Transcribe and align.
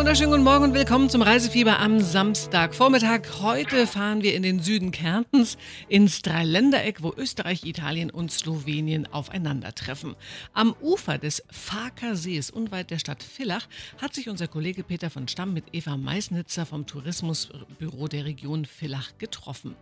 wunderschönen 0.00 0.30
guten 0.30 0.44
Morgen 0.44 0.64
und 0.64 0.72
willkommen 0.72 1.10
zum 1.10 1.20
Reisefieber 1.20 1.78
am 1.78 2.00
Samstagvormittag. 2.00 3.20
Heute 3.42 3.86
fahren 3.86 4.22
wir 4.22 4.34
in 4.34 4.42
den 4.42 4.60
Süden 4.60 4.92
Kärntens 4.92 5.58
ins 5.90 6.22
Dreiländereck, 6.22 7.02
wo 7.02 7.12
Österreich, 7.14 7.66
Italien 7.66 8.08
und 8.08 8.32
Slowenien 8.32 9.06
aufeinandertreffen. 9.12 10.16
Am 10.54 10.74
Ufer 10.80 11.18
des 11.18 11.44
Farker 11.50 12.16
Sees 12.16 12.50
unweit 12.50 12.90
der 12.90 12.98
Stadt 12.98 13.22
Villach 13.22 13.68
hat 14.00 14.14
sich 14.14 14.30
unser 14.30 14.48
Kollege 14.48 14.84
Peter 14.84 15.10
von 15.10 15.28
Stamm 15.28 15.52
mit 15.52 15.64
Eva 15.72 15.98
Meisnitzer 15.98 16.64
vom 16.64 16.86
Tourismusbüro 16.86 18.08
der 18.08 18.24
Region 18.24 18.64
Villach 18.64 19.18
getroffen. 19.18 19.76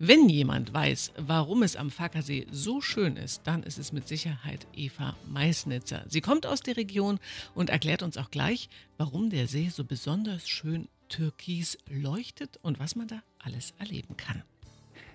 Wenn 0.00 0.28
jemand 0.28 0.72
weiß, 0.72 1.14
warum 1.16 1.64
es 1.64 1.74
am 1.74 1.90
Fackersee 1.90 2.46
so 2.52 2.80
schön 2.80 3.16
ist, 3.16 3.42
dann 3.48 3.64
ist 3.64 3.78
es 3.78 3.90
mit 3.90 4.06
Sicherheit 4.06 4.68
Eva 4.72 5.16
Meisnitzer. 5.26 6.04
Sie 6.06 6.20
kommt 6.20 6.46
aus 6.46 6.60
der 6.60 6.76
Region 6.76 7.18
und 7.52 7.68
erklärt 7.68 8.04
uns 8.04 8.16
auch 8.16 8.30
gleich, 8.30 8.68
warum 8.96 9.28
der 9.28 9.48
See 9.48 9.70
so 9.70 9.82
besonders 9.82 10.48
schön 10.48 10.86
türkis 11.08 11.78
leuchtet 11.90 12.60
und 12.62 12.78
was 12.78 12.94
man 12.94 13.08
da 13.08 13.24
alles 13.40 13.74
erleben 13.80 14.16
kann. 14.16 14.44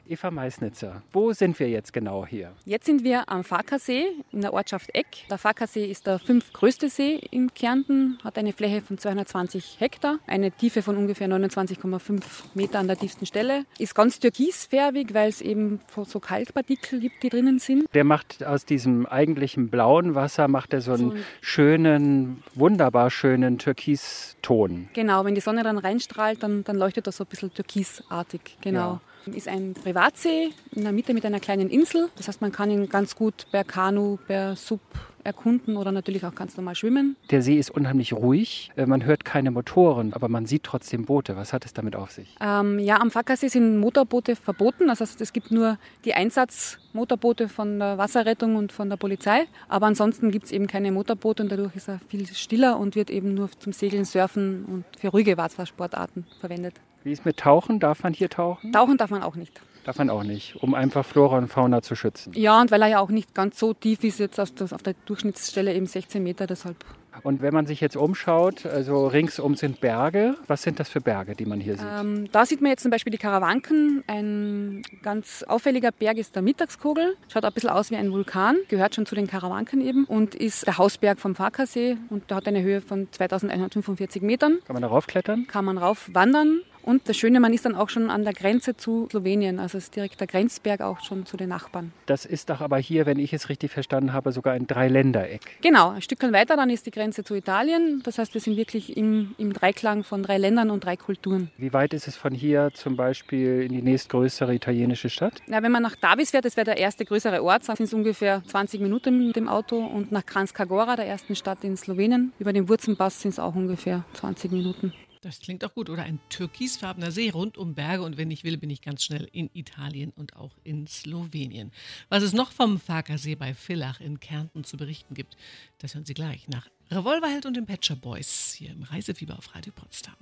Eva 0.05 0.31
Meisnitzer, 0.31 1.01
wo 1.13 1.31
sind 1.31 1.57
wir 1.59 1.69
jetzt 1.69 1.93
genau 1.93 2.25
hier? 2.25 2.51
Jetzt 2.65 2.85
sind 2.85 3.05
wir 3.05 3.29
am 3.29 3.45
Farkersee 3.45 4.05
in 4.33 4.41
der 4.41 4.53
Ortschaft 4.53 4.93
Eck. 4.93 5.07
Der 5.29 5.37
Farkersee 5.37 5.85
ist 5.85 6.07
der 6.07 6.19
fünftgrößte 6.19 6.89
See 6.89 7.15
in 7.31 7.53
Kärnten, 7.53 8.19
hat 8.21 8.37
eine 8.37 8.51
Fläche 8.51 8.81
von 8.81 8.97
220 8.97 9.77
Hektar, 9.79 10.19
eine 10.27 10.51
Tiefe 10.51 10.81
von 10.81 10.97
ungefähr 10.97 11.29
29,5 11.29 12.21
Meter 12.53 12.79
an 12.79 12.87
der 12.87 12.97
tiefsten 12.97 13.25
Stelle. 13.25 13.65
Ist 13.79 13.95
ganz 13.95 14.19
türkisfärbig, 14.19 15.13
weil 15.13 15.29
es 15.29 15.39
eben 15.39 15.79
so 16.05 16.19
Kalkpartikel 16.19 16.99
gibt, 16.99 17.23
die 17.23 17.29
drinnen 17.29 17.59
sind. 17.59 17.85
Der 17.93 18.03
macht 18.03 18.43
aus 18.43 18.65
diesem 18.65 19.05
eigentlichen 19.05 19.69
blauen 19.69 20.15
Wasser 20.15 20.49
macht 20.49 20.73
er 20.73 20.81
so 20.81 20.93
einen 20.93 21.11
so 21.11 21.17
schönen, 21.39 22.43
wunderbar 22.55 23.09
schönen 23.09 23.57
Türkiston. 23.57 24.89
Genau, 24.93 25.23
wenn 25.23 25.35
die 25.35 25.41
Sonne 25.41 25.63
dann 25.63 25.77
reinstrahlt, 25.77 26.43
dann, 26.43 26.65
dann 26.65 26.75
leuchtet 26.75 27.07
das 27.07 27.17
so 27.17 27.23
ein 27.23 27.27
bisschen 27.27 27.53
türkisartig. 27.53 28.57
Genau. 28.61 28.79
Ja. 28.79 29.01
Ist 29.25 29.47
ein 29.47 29.73
Privatsee 29.73 30.49
in 30.71 30.83
der 30.83 30.91
Mitte 30.91 31.13
mit 31.13 31.25
einer 31.25 31.39
kleinen 31.39 31.69
Insel. 31.69 32.09
Das 32.17 32.27
heißt, 32.27 32.41
man 32.41 32.51
kann 32.51 32.69
ihn 32.69 32.89
ganz 32.89 33.15
gut 33.15 33.45
per 33.51 33.63
Kanu, 33.63 34.17
per 34.27 34.55
Sub 34.55 34.81
erkunden 35.23 35.77
oder 35.77 35.91
natürlich 35.91 36.25
auch 36.25 36.35
ganz 36.35 36.57
normal 36.57 36.75
schwimmen. 36.75 37.15
Der 37.31 37.41
See 37.41 37.57
ist 37.57 37.69
unheimlich 37.69 38.13
ruhig. 38.13 38.71
Äh, 38.75 38.85
man 38.85 39.05
hört 39.05 39.25
keine 39.25 39.51
Motoren, 39.51 40.13
aber 40.13 40.27
man 40.29 40.45
sieht 40.45 40.63
trotzdem 40.63 41.05
Boote. 41.05 41.35
Was 41.35 41.53
hat 41.53 41.65
es 41.65 41.73
damit 41.73 41.95
auf 41.95 42.11
sich? 42.11 42.35
Ähm, 42.41 42.79
ja, 42.79 42.99
am 42.99 43.11
Fackersee 43.11 43.47
sind 43.47 43.79
Motorboote 43.79 44.35
verboten. 44.35 44.87
Das 44.87 45.01
heißt, 45.01 45.21
es 45.21 45.33
gibt 45.33 45.51
nur 45.51 45.77
die 46.05 46.13
Einsatzmotorboote 46.13 47.49
von 47.49 47.79
der 47.79 47.97
Wasserrettung 47.97 48.55
und 48.55 48.71
von 48.71 48.89
der 48.89 48.97
Polizei. 48.97 49.45
Aber 49.67 49.85
ansonsten 49.85 50.31
gibt 50.31 50.45
es 50.45 50.51
eben 50.51 50.67
keine 50.67 50.91
Motorboote 50.91 51.43
und 51.43 51.51
dadurch 51.51 51.75
ist 51.75 51.87
er 51.87 51.99
viel 52.07 52.27
stiller 52.27 52.79
und 52.79 52.95
wird 52.95 53.09
eben 53.09 53.33
nur 53.33 53.49
zum 53.59 53.73
Segeln, 53.73 54.05
Surfen 54.05 54.65
und 54.65 54.85
für 54.97 55.09
ruhige 55.09 55.37
Wassersportarten 55.37 56.25
verwendet. 56.39 56.75
Wie 57.03 57.11
ist 57.11 57.25
mit 57.25 57.37
Tauchen? 57.37 57.79
Darf 57.79 58.03
man 58.03 58.13
hier 58.13 58.29
tauchen? 58.29 58.71
Tauchen 58.71 58.97
darf 58.97 59.09
man 59.09 59.23
auch 59.23 59.35
nicht. 59.35 59.61
Darf 59.83 59.97
man 59.97 60.09
auch 60.09 60.23
nicht, 60.23 60.55
um 60.63 60.73
einfach 60.73 61.05
Flora 61.05 61.37
und 61.37 61.49
Fauna 61.49 61.81
zu 61.81 61.95
schützen. 61.95 62.31
Ja, 62.33 62.61
und 62.61 62.71
weil 62.71 62.81
er 62.81 62.87
ja 62.87 62.99
auch 62.99 63.09
nicht 63.09 63.35
ganz 63.35 63.59
so 63.59 63.73
tief 63.73 64.05
ist, 64.05 64.19
jetzt 64.19 64.39
auf, 64.39 64.51
der 64.53 64.95
Durchschnittsstelle 65.05 65.73
eben 65.73 65.85
16 65.85 66.23
Meter, 66.23 66.47
deshalb. 66.47 66.77
Und 67.21 67.41
wenn 67.41 67.53
man 67.53 67.65
sich 67.65 67.81
jetzt 67.81 67.97
umschaut, 67.97 68.65
also 68.65 69.07
ringsum 69.07 69.55
sind 69.55 69.81
Berge. 69.81 70.35
Was 70.47 70.63
sind 70.63 70.79
das 70.79 70.89
für 70.89 71.01
Berge, 71.01 71.35
die 71.35 71.45
man 71.45 71.59
hier 71.59 71.75
sieht? 71.75 71.85
Ähm, 71.99 72.31
da 72.31 72.45
sieht 72.45 72.61
man 72.61 72.71
jetzt 72.71 72.81
zum 72.81 72.91
Beispiel 72.91 73.11
die 73.11 73.17
Karawanken. 73.17 74.03
Ein 74.07 74.81
ganz 75.03 75.43
auffälliger 75.43 75.91
Berg 75.91 76.17
ist 76.17 76.35
der 76.35 76.41
Mittagskogel. 76.41 77.17
Schaut 77.27 77.43
ein 77.43 77.53
bisschen 77.53 77.69
aus 77.69 77.91
wie 77.91 77.97
ein 77.97 78.11
Vulkan, 78.11 78.55
gehört 78.69 78.95
schon 78.95 79.05
zu 79.05 79.15
den 79.15 79.27
Karawanken 79.27 79.81
eben 79.81 80.05
und 80.05 80.33
ist 80.33 80.65
der 80.65 80.77
Hausberg 80.77 81.19
vom 81.19 81.35
Farkasee 81.35 81.97
und 82.09 82.29
der 82.29 82.37
hat 82.37 82.47
eine 82.47 82.63
Höhe 82.63 82.79
von 82.81 83.09
2145 83.11 84.21
Metern. 84.21 84.59
Kann 84.65 84.73
man 84.73 84.81
darauf 84.81 85.05
klettern? 85.07 85.45
Kann 85.47 85.65
man 85.65 85.77
rauf 85.77 86.09
wandern. 86.13 86.61
Und 86.83 87.07
das 87.07 87.17
Schöne, 87.17 87.39
man 87.39 87.53
ist 87.53 87.65
dann 87.65 87.75
auch 87.75 87.89
schon 87.89 88.09
an 88.09 88.23
der 88.23 88.33
Grenze 88.33 88.75
zu 88.75 89.07
Slowenien, 89.09 89.59
also 89.59 89.77
es 89.77 89.85
ist 89.85 89.95
direkt 89.95 90.19
der 90.19 90.27
Grenzberg 90.27 90.81
auch 90.81 90.99
schon 91.01 91.25
zu 91.25 91.37
den 91.37 91.49
Nachbarn. 91.49 91.93
Das 92.05 92.25
ist 92.25 92.49
doch 92.49 92.59
aber 92.61 92.77
hier, 92.77 93.05
wenn 93.05 93.19
ich 93.19 93.33
es 93.33 93.49
richtig 93.49 93.71
verstanden 93.71 94.11
habe, 94.11 94.31
sogar 94.31 94.53
ein 94.53 94.67
Dreiländereck. 94.67 95.41
Genau, 95.61 95.91
ein 95.91 96.01
Stückchen 96.01 96.33
weiter, 96.33 96.57
dann 96.57 96.69
ist 96.69 96.85
die 96.85 96.91
Grenze 96.91 97.23
zu 97.23 97.35
Italien. 97.35 98.01
Das 98.03 98.17
heißt, 98.17 98.33
wir 98.33 98.41
sind 98.41 98.57
wirklich 98.57 98.97
im, 98.97 99.33
im 99.37 99.53
Dreiklang 99.53 100.03
von 100.03 100.23
drei 100.23 100.37
Ländern 100.37 100.69
und 100.69 100.83
drei 100.83 100.97
Kulturen. 100.97 101.49
Wie 101.57 101.71
weit 101.71 101.93
ist 101.93 102.07
es 102.07 102.17
von 102.17 102.33
hier 102.33 102.71
zum 102.73 102.97
Beispiel 102.97 103.61
in 103.61 103.71
die 103.71 103.81
nächstgrößere 103.81 104.53
italienische 104.53 105.09
Stadt? 105.09 105.41
Ja, 105.47 105.63
wenn 105.63 105.71
man 105.71 105.83
nach 105.83 105.95
Davis 105.95 106.31
fährt, 106.31 106.45
das 106.45 106.57
wäre 106.57 106.65
der 106.65 106.77
erste 106.77 107.05
größere 107.05 107.41
Ort, 107.43 107.63
sind 107.63 107.79
es 107.79 107.93
ungefähr 107.93 108.43
20 108.45 108.81
Minuten 108.81 109.27
mit 109.27 109.35
dem 109.35 109.47
Auto. 109.47 109.77
Und 109.77 110.11
nach 110.11 110.25
Kranjska 110.25 110.65
Gora, 110.65 110.95
der 110.95 111.05
ersten 111.05 111.35
Stadt 111.35 111.63
in 111.63 111.77
Slowenien, 111.77 112.33
über 112.39 112.51
den 112.51 112.67
Wurzenpass 112.67 113.21
sind 113.21 113.31
es 113.31 113.39
auch 113.39 113.55
ungefähr 113.55 114.03
20 114.13 114.51
Minuten. 114.51 114.93
Das 115.23 115.39
klingt 115.39 115.63
auch 115.63 115.73
gut. 115.73 115.89
Oder 115.89 116.03
ein 116.03 116.19
türkisfarbener 116.29 117.11
See 117.11 117.29
rund 117.29 117.57
um 117.57 117.75
Berge. 117.75 118.03
Und 118.03 118.17
wenn 118.17 118.29
ich 118.29 118.43
will, 118.43 118.57
bin 118.57 118.69
ich 118.69 118.81
ganz 118.81 119.03
schnell 119.03 119.29
in 119.31 119.49
Italien 119.53 120.11
und 120.15 120.35
auch 120.35 120.51
in 120.65 120.85
Slowenien. 120.85 121.71
Was 122.09 122.23
es 122.23 122.33
noch 122.33 122.51
vom 122.51 122.77
Farkersee 122.77 123.35
bei 123.35 123.53
Villach 123.53 124.01
in 124.01 124.19
Kärnten 124.19 124.65
zu 124.65 124.75
berichten 124.75 125.13
gibt, 125.13 125.37
das 125.79 125.95
hören 125.95 126.05
Sie 126.05 126.13
gleich 126.13 126.49
nach 126.49 126.67
Revolverheld 126.91 127.45
und 127.45 127.55
den 127.55 127.65
Patcher 127.65 127.95
Boys 127.95 128.53
hier 128.57 128.71
im 128.71 128.83
Reisefieber 128.83 129.37
auf 129.37 129.55
Radio 129.55 129.71
Potsdam. 129.73 130.15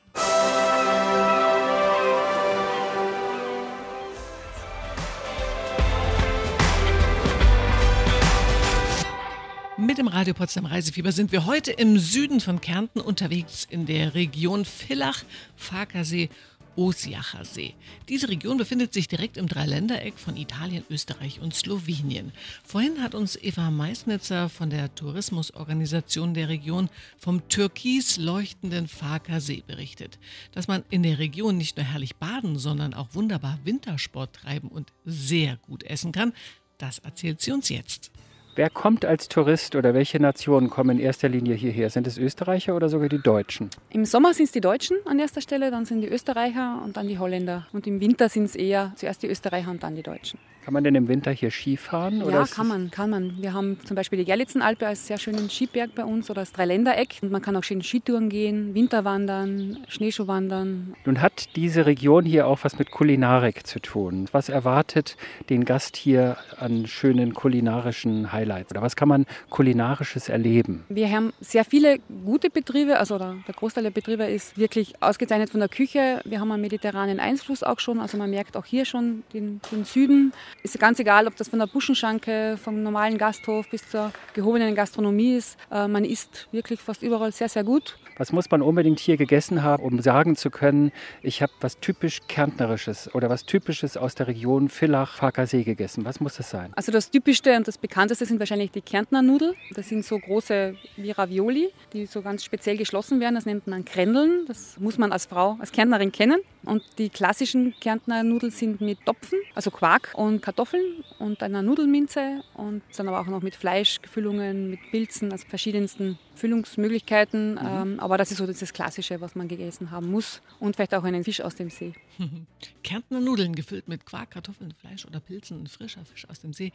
Radio 10.22 10.36
Potsdam 10.36 10.68
Reisefieber 10.68 11.12
sind 11.12 11.32
wir 11.32 11.48
heute 11.48 11.72
im 11.72 11.98
Süden 11.98 12.42
von 12.42 12.62
Kärnten 12.62 13.02
unterwegs 13.02 13.66
in 13.68 13.88
der 13.88 14.14
Region 14.14 14.66
Villach, 14.66 15.24
Farkasee, 15.56 16.30
Osiacher 16.76 17.44
See. 17.44 17.74
Diese 18.08 18.30
Region 18.30 18.60
befindet 18.60 18.94
sich 18.94 19.08
direkt 19.08 19.36
im 19.38 19.48
Dreiländereck 19.48 20.20
von 20.20 20.38
Italien, 20.38 20.84
Österreich 20.92 21.40
und 21.40 21.56
Slowenien. 21.56 22.34
Vorhin 22.64 23.02
hat 23.02 23.16
uns 23.16 23.36
Eva 23.36 23.72
Meisnitzer 23.72 24.50
von 24.50 24.70
der 24.70 24.94
Tourismusorganisation 24.94 26.36
der 26.36 26.50
Region 26.50 26.92
vom 27.18 27.48
türkis 27.50 28.18
leuchtenden 28.18 28.88
Farker 28.88 29.42
See 29.42 29.64
berichtet. 29.66 30.20
Dass 30.52 30.68
man 30.68 30.84
in 30.92 31.02
der 31.02 31.18
Region 31.18 31.58
nicht 31.58 31.78
nur 31.78 31.86
herrlich 31.88 32.18
baden, 32.18 32.60
sondern 32.60 32.94
auch 32.94 33.16
wunderbar 33.16 33.58
Wintersport 33.64 34.36
treiben 34.36 34.68
und 34.68 34.94
sehr 35.04 35.58
gut 35.58 35.82
essen 35.82 36.12
kann, 36.12 36.32
das 36.78 37.00
erzählt 37.00 37.42
sie 37.42 37.54
uns 37.54 37.70
jetzt. 37.70 38.12
Wer 38.54 38.70
kommt 38.70 39.06
als 39.06 39.30
Tourist 39.30 39.78
oder 39.78 39.94
welche 39.94 40.20
Nationen 40.20 40.70
kommen 40.70 40.98
in 40.98 41.00
erster 41.00 41.30
Linie 41.30 41.56
hierher? 41.56 41.90
Sind 41.90 42.06
es 42.06 42.18
Österreicher 42.18 42.76
oder 42.76 42.90
sogar 42.90 43.08
die 43.08 43.22
Deutschen? 43.22 43.70
Im 43.90 44.04
Sommer 44.04 44.34
sind 44.34 44.46
es 44.46 44.52
die 44.52 44.60
Deutschen 44.60 44.98
an 45.06 45.20
erster 45.20 45.40
Stelle, 45.40 45.72
dann 45.72 45.86
sind 45.86 46.02
die 46.02 46.10
Österreicher 46.10 46.82
und 46.84 46.98
dann 46.98 47.08
die 47.08 47.18
Holländer. 47.18 47.68
Und 47.72 47.88
im 47.88 48.02
Winter 48.02 48.28
sind 48.28 48.44
es 48.44 48.56
eher 48.58 48.92
zuerst 48.98 49.24
die 49.24 49.28
Österreicher 49.28 49.72
und 49.72 49.84
dann 49.84 49.96
die 49.96 50.04
Deutschen. 50.04 50.38
Kann 50.64 50.76
man 50.76 50.84
denn 50.84 50.94
im 50.94 51.08
Winter 51.08 51.32
hier 51.32 51.50
Ski 51.50 51.76
fahren? 51.76 52.24
Ja, 52.30 52.46
kann 52.46 52.68
man, 52.68 52.92
kann 52.92 53.10
man. 53.10 53.42
Wir 53.42 53.54
haben 53.54 53.80
zum 53.84 53.96
Beispiel 53.96 54.20
die 54.20 54.26
Gerlitzenalpe 54.26 54.86
als 54.86 55.08
sehr 55.08 55.18
schönen 55.18 55.50
Skiberg 55.50 55.96
bei 55.96 56.06
uns 56.06 56.30
oder 56.30 56.42
das 56.42 56.52
Dreiländereck. 56.52 57.18
Und 57.24 57.32
man 57.32 57.42
kann 57.42 57.56
auch 57.56 57.64
schön 57.64 57.82
Skitouren 57.82 58.30
gehen, 58.30 58.76
Winterwandern, 58.76 59.78
Schneeschuhwandern. 59.88 60.94
Nun 61.06 61.22
hat 61.22 61.56
diese 61.56 61.88
Region 61.88 62.26
hier 62.26 62.46
auch 62.46 62.60
was 62.62 62.78
mit 62.78 62.92
Kulinarik 62.92 63.66
zu 63.66 63.80
tun. 63.80 64.28
Was 64.34 64.50
erwartet 64.50 65.18
den 65.50 65.66
Gast 65.66 65.98
hier 65.98 66.38
an 66.58 66.86
schönen 66.86 67.34
kulinarischen 67.34 68.32
Highlights? 68.42 68.72
Oder 68.72 68.82
was 68.82 68.96
kann 68.96 69.08
man 69.08 69.26
kulinarisches 69.50 70.30
erleben? 70.30 70.84
Wir 70.90 71.10
haben 71.10 71.34
sehr 71.40 71.66
viele 71.66 72.00
gute 72.26 72.50
Betriebe, 72.50 72.98
also 72.98 73.18
der 73.18 73.38
Großteil 73.56 73.84
der 73.84 73.92
Betriebe 73.92 74.24
ist 74.26 74.58
wirklich 74.58 75.02
ausgezeichnet 75.02 75.50
von 75.50 75.60
der 75.60 75.70
Küche. 75.70 76.22
Wir 76.26 76.40
haben 76.40 76.52
einen 76.52 76.62
mediterranen 76.62 77.20
Einfluss 77.20 77.64
auch 77.64 77.80
schon, 77.80 78.00
also 78.00 78.18
man 78.18 78.30
merkt 78.30 78.58
auch 78.58 78.66
hier 78.66 78.86
schon 78.86 79.24
den, 79.34 79.62
den 79.72 79.86
Süden. 79.86 80.34
Ist 80.64 80.80
ganz 80.80 81.00
egal, 81.00 81.28
ob 81.28 81.36
das 81.36 81.50
von 81.50 81.60
der 81.60 81.68
Buschenschanke, 81.68 82.58
vom 82.62 82.84
normalen 82.84 83.18
Gasthof 83.18 83.70
bis 83.70 83.90
zur 83.90 84.12
gehobenen 84.34 84.76
Gastronomie 84.76 85.36
ist. 85.36 85.58
Äh, 85.72 85.88
man 85.88 86.06
isst 86.06 86.48
wirklich 86.52 86.80
fast 86.80 87.04
überall 87.04 87.32
sehr, 87.32 87.50
sehr 87.50 87.64
gut. 87.64 87.98
Was 88.18 88.32
muss 88.32 88.52
man 88.52 88.62
unbedingt 88.62 89.00
hier 89.00 89.18
gegessen 89.18 89.64
haben, 89.64 89.82
um 89.84 90.00
sagen 90.02 90.36
zu 90.36 90.52
können, 90.52 90.92
ich 91.22 91.42
habe 91.42 91.52
was 91.62 91.80
typisch 91.80 92.20
Kärntnerisches 92.28 93.14
oder 93.16 93.30
was 93.30 93.46
Typisches 93.46 93.98
aus 93.98 94.16
der 94.16 94.28
Region 94.28 94.70
Villach, 94.70 95.16
Farkasee 95.16 95.64
gegessen? 95.64 96.06
Was 96.06 96.20
muss 96.20 96.36
das 96.36 96.50
sein? 96.50 96.72
Also 96.76 96.92
das 96.92 97.10
Typischste 97.10 97.56
und 97.58 97.68
das 97.68 97.78
Bekannteste 97.78 98.26
sind 98.32 98.40
wahrscheinlich 98.40 98.72
die 98.72 98.82
Kärntner 98.82 99.22
Nudeln. 99.22 99.54
Das 99.76 99.90
sind 99.90 100.06
so 100.06 100.18
große 100.18 100.76
wie 100.96 101.12
Ravioli, 101.12 101.70
die 101.94 102.06
so 102.06 102.22
ganz 102.22 102.44
speziell 102.44 102.78
geschlossen 102.78 103.20
werden. 103.20 103.36
Das 103.36 103.46
nennt 103.46 103.68
man 103.68 103.84
Krändeln. 103.84 104.46
Das 104.48 104.80
muss 104.80 104.98
man 104.98 105.12
als 105.12 105.26
Frau, 105.26 105.58
als 105.60 105.72
Kärntnerin 105.72 106.12
kennen. 106.12 106.40
Und 106.64 106.84
die 106.98 107.10
klassischen 107.10 107.74
Kärntner 107.80 108.24
Nudeln 108.24 108.52
sind 108.52 108.82
mit 108.82 109.04
Topfen, 109.06 109.40
also 109.56 109.72
Quark 109.72 110.14
und 110.14 110.42
Kartoffeln 110.42 111.04
und 111.18 111.42
einer 111.42 111.62
Nudelminze 111.64 112.44
und 112.54 112.84
dann 112.96 113.08
aber 113.08 113.20
auch 113.20 113.26
noch 113.26 113.42
mit 113.42 113.56
Fleischgefüllungen, 113.56 114.70
mit 114.70 114.80
Pilzen, 114.92 115.32
also 115.32 115.46
verschiedensten 115.48 116.20
Füllungsmöglichkeiten. 116.36 117.54
Mhm. 117.54 117.60
Ähm, 117.60 118.00
aber 118.00 118.18
das 118.18 118.32
ist 118.32 118.38
so 118.38 118.46
das 118.46 118.74
Klassische, 118.74 119.22
was 119.22 119.36
man 119.36 119.48
gegessen 119.48 119.92
haben 119.92 120.12
muss. 120.12 120.42
Und 120.60 120.76
vielleicht 120.76 120.94
auch 120.94 121.04
einen 121.04 121.24
Fisch 121.24 121.42
aus 121.42 121.56
dem 121.56 121.70
See. 121.70 121.94
Kärntner 122.84 123.20
Nudeln 123.20 123.56
gefüllt 123.56 123.88
mit 123.88 124.06
Quark, 124.06 124.32
Kartoffeln, 124.32 124.74
Fleisch 124.80 125.06
oder 125.06 125.20
Pilzen, 125.20 125.66
frischer 125.68 126.06
Fisch 126.06 126.30
aus 126.30 126.42
dem 126.42 126.54
See. 126.54 126.72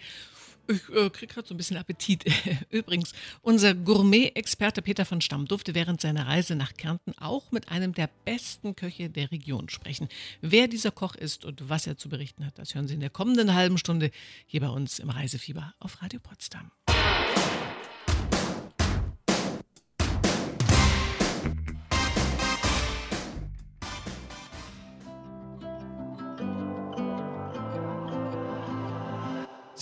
Ich 0.69 0.88
äh, 0.88 1.11
kriege 1.11 1.32
gerade 1.32 1.45
so 1.48 1.54
ein 1.54 1.56
bisschen 1.56 1.76
Appetit. 1.76 2.25
Übrigens, 2.70 3.12
unser 3.43 3.75
Gourmet-Experte 3.75 4.82
Peter 4.82 5.04
von 5.04 5.20
Stamm 5.20 5.46
durfte 5.46 5.75
während 5.75 6.00
seiner 6.00 6.26
Reise 6.26 6.56
nach 6.56 6.75
Kärnten 6.75 7.12
auch 7.19 7.52
mit 7.52 7.70
einem 7.70 7.94
der 7.94 8.10
besten 8.25 8.76
Köche 8.76 9.10
der 9.10 9.31
Region 9.31 9.69
sprechen. 9.69 10.08
Wer 10.40 10.69
dieser 10.69 10.90
Koch 10.90 11.14
ist 11.14 11.44
und 11.44 11.69
was 11.69 11.87
er 11.87 11.96
zu 11.96 12.08
berichten 12.08 12.44
hat, 12.44 12.58
das 12.58 12.75
hören 12.75 12.88
Sie 12.88 12.94
in 12.94 13.00
der 13.00 13.10
kommenden 13.10 13.54
halben 13.54 13.78
Stunde 13.78 14.10
hier 14.46 14.60
bei 14.60 14.69
uns 14.69 14.98
im 14.98 15.10
Reisefieber 15.10 15.75
auf 15.78 16.02
Radio 16.02 16.20
Potsdam. 16.20 16.70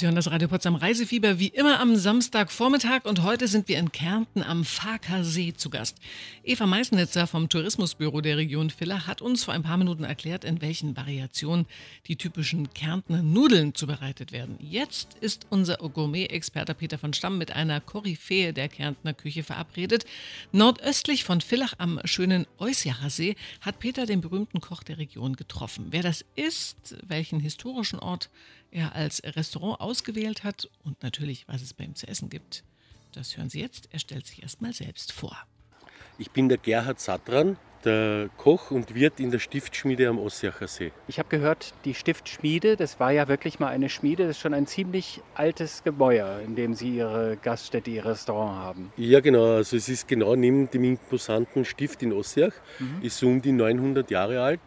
Sie 0.04 0.08
hören 0.08 0.16
das 0.16 0.30
Radio 0.30 0.48
Potsdam 0.48 0.74
Reisefieber 0.74 1.38
wie 1.38 1.48
immer 1.48 1.80
am 1.80 1.96
Samstagvormittag 1.96 3.06
und 3.06 3.22
heute 3.22 3.48
sind 3.48 3.68
wir 3.68 3.78
in 3.78 3.90
Kärnten 3.90 4.42
am 4.42 4.62
Farker 4.66 5.24
See 5.24 5.54
zu 5.54 5.70
Gast. 5.70 5.96
Eva 6.42 6.66
Meißnitzer 6.66 7.26
vom 7.26 7.48
Tourismusbüro 7.48 8.20
der 8.20 8.36
Region 8.36 8.68
Villach 8.68 9.06
hat 9.06 9.22
uns 9.22 9.44
vor 9.44 9.54
ein 9.54 9.62
paar 9.62 9.78
Minuten 9.78 10.04
erklärt, 10.04 10.44
in 10.44 10.60
welchen 10.60 10.94
Variationen 10.94 11.64
die 12.06 12.16
typischen 12.16 12.74
Kärntner 12.74 13.22
Nudeln 13.22 13.74
zubereitet 13.74 14.30
werden. 14.30 14.58
Jetzt 14.60 15.14
ist 15.22 15.46
unser 15.48 15.78
Gourmet-Experte 15.78 16.74
Peter 16.74 16.98
von 16.98 17.14
Stamm 17.14 17.38
mit 17.38 17.52
einer 17.52 17.80
Koryphäe 17.80 18.52
der 18.52 18.68
Kärntner 18.68 19.14
Küche 19.14 19.42
verabredet. 19.42 20.04
Nordöstlich 20.52 21.24
von 21.24 21.40
Villach 21.40 21.72
am 21.78 21.98
schönen 22.04 22.46
Eusjacher 22.58 23.08
See 23.08 23.36
hat 23.62 23.78
Peter 23.78 24.04
den 24.04 24.20
berühmten 24.20 24.60
Koch 24.60 24.82
der 24.82 24.98
Region 24.98 25.34
getroffen. 25.34 25.86
Wer 25.92 26.02
das 26.02 26.26
ist, 26.36 26.94
welchen 27.08 27.40
historischen 27.40 27.98
Ort 27.98 28.28
er 28.74 28.94
als 28.94 29.22
Restaurant 29.24 29.80
ausgewählt 29.80 30.44
hat 30.44 30.68
und 30.82 31.02
natürlich, 31.02 31.46
was 31.46 31.62
es 31.62 31.72
bei 31.72 31.84
ihm 31.84 31.94
zu 31.94 32.06
essen 32.08 32.28
gibt. 32.28 32.64
Das 33.12 33.36
hören 33.36 33.48
Sie 33.48 33.60
jetzt. 33.60 33.88
Er 33.92 34.00
stellt 34.00 34.26
sich 34.26 34.42
erst 34.42 34.60
mal 34.60 34.72
selbst 34.72 35.12
vor. 35.12 35.36
Ich 36.18 36.32
bin 36.32 36.48
der 36.48 36.58
Gerhard 36.58 37.00
Satran, 37.00 37.56
der 37.84 38.30
Koch 38.36 38.70
und 38.70 38.94
Wirt 38.94 39.20
in 39.20 39.30
der 39.30 39.38
Stiftschmiede 39.38 40.08
am 40.08 40.18
Ossiacher 40.18 40.66
See. 40.66 40.92
Ich 41.06 41.18
habe 41.18 41.28
gehört, 41.28 41.74
die 41.84 41.94
Stiftschmiede, 41.94 42.76
das 42.76 42.98
war 42.98 43.10
ja 43.12 43.28
wirklich 43.28 43.58
mal 43.58 43.68
eine 43.68 43.88
Schmiede, 43.88 44.26
das 44.26 44.36
ist 44.36 44.42
schon 44.42 44.54
ein 44.54 44.66
ziemlich 44.66 45.20
altes 45.34 45.84
Gebäude, 45.84 46.42
in 46.44 46.56
dem 46.56 46.74
Sie 46.74 46.96
Ihre 46.96 47.36
Gaststätte, 47.36 47.90
Ihr 47.90 48.04
Restaurant 48.04 48.58
haben. 48.58 48.92
Ja, 48.96 49.20
genau. 49.20 49.56
Also 49.56 49.76
es 49.76 49.88
ist 49.88 50.08
genau 50.08 50.34
neben 50.34 50.70
dem 50.70 50.84
imposanten 50.84 51.64
Stift 51.64 52.02
in 52.02 52.12
Ossiach, 52.12 52.54
mhm. 52.78 53.02
ist 53.02 53.18
so 53.18 53.28
um 53.28 53.42
die 53.42 53.52
900 53.52 54.10
Jahre 54.10 54.42
alt. 54.42 54.60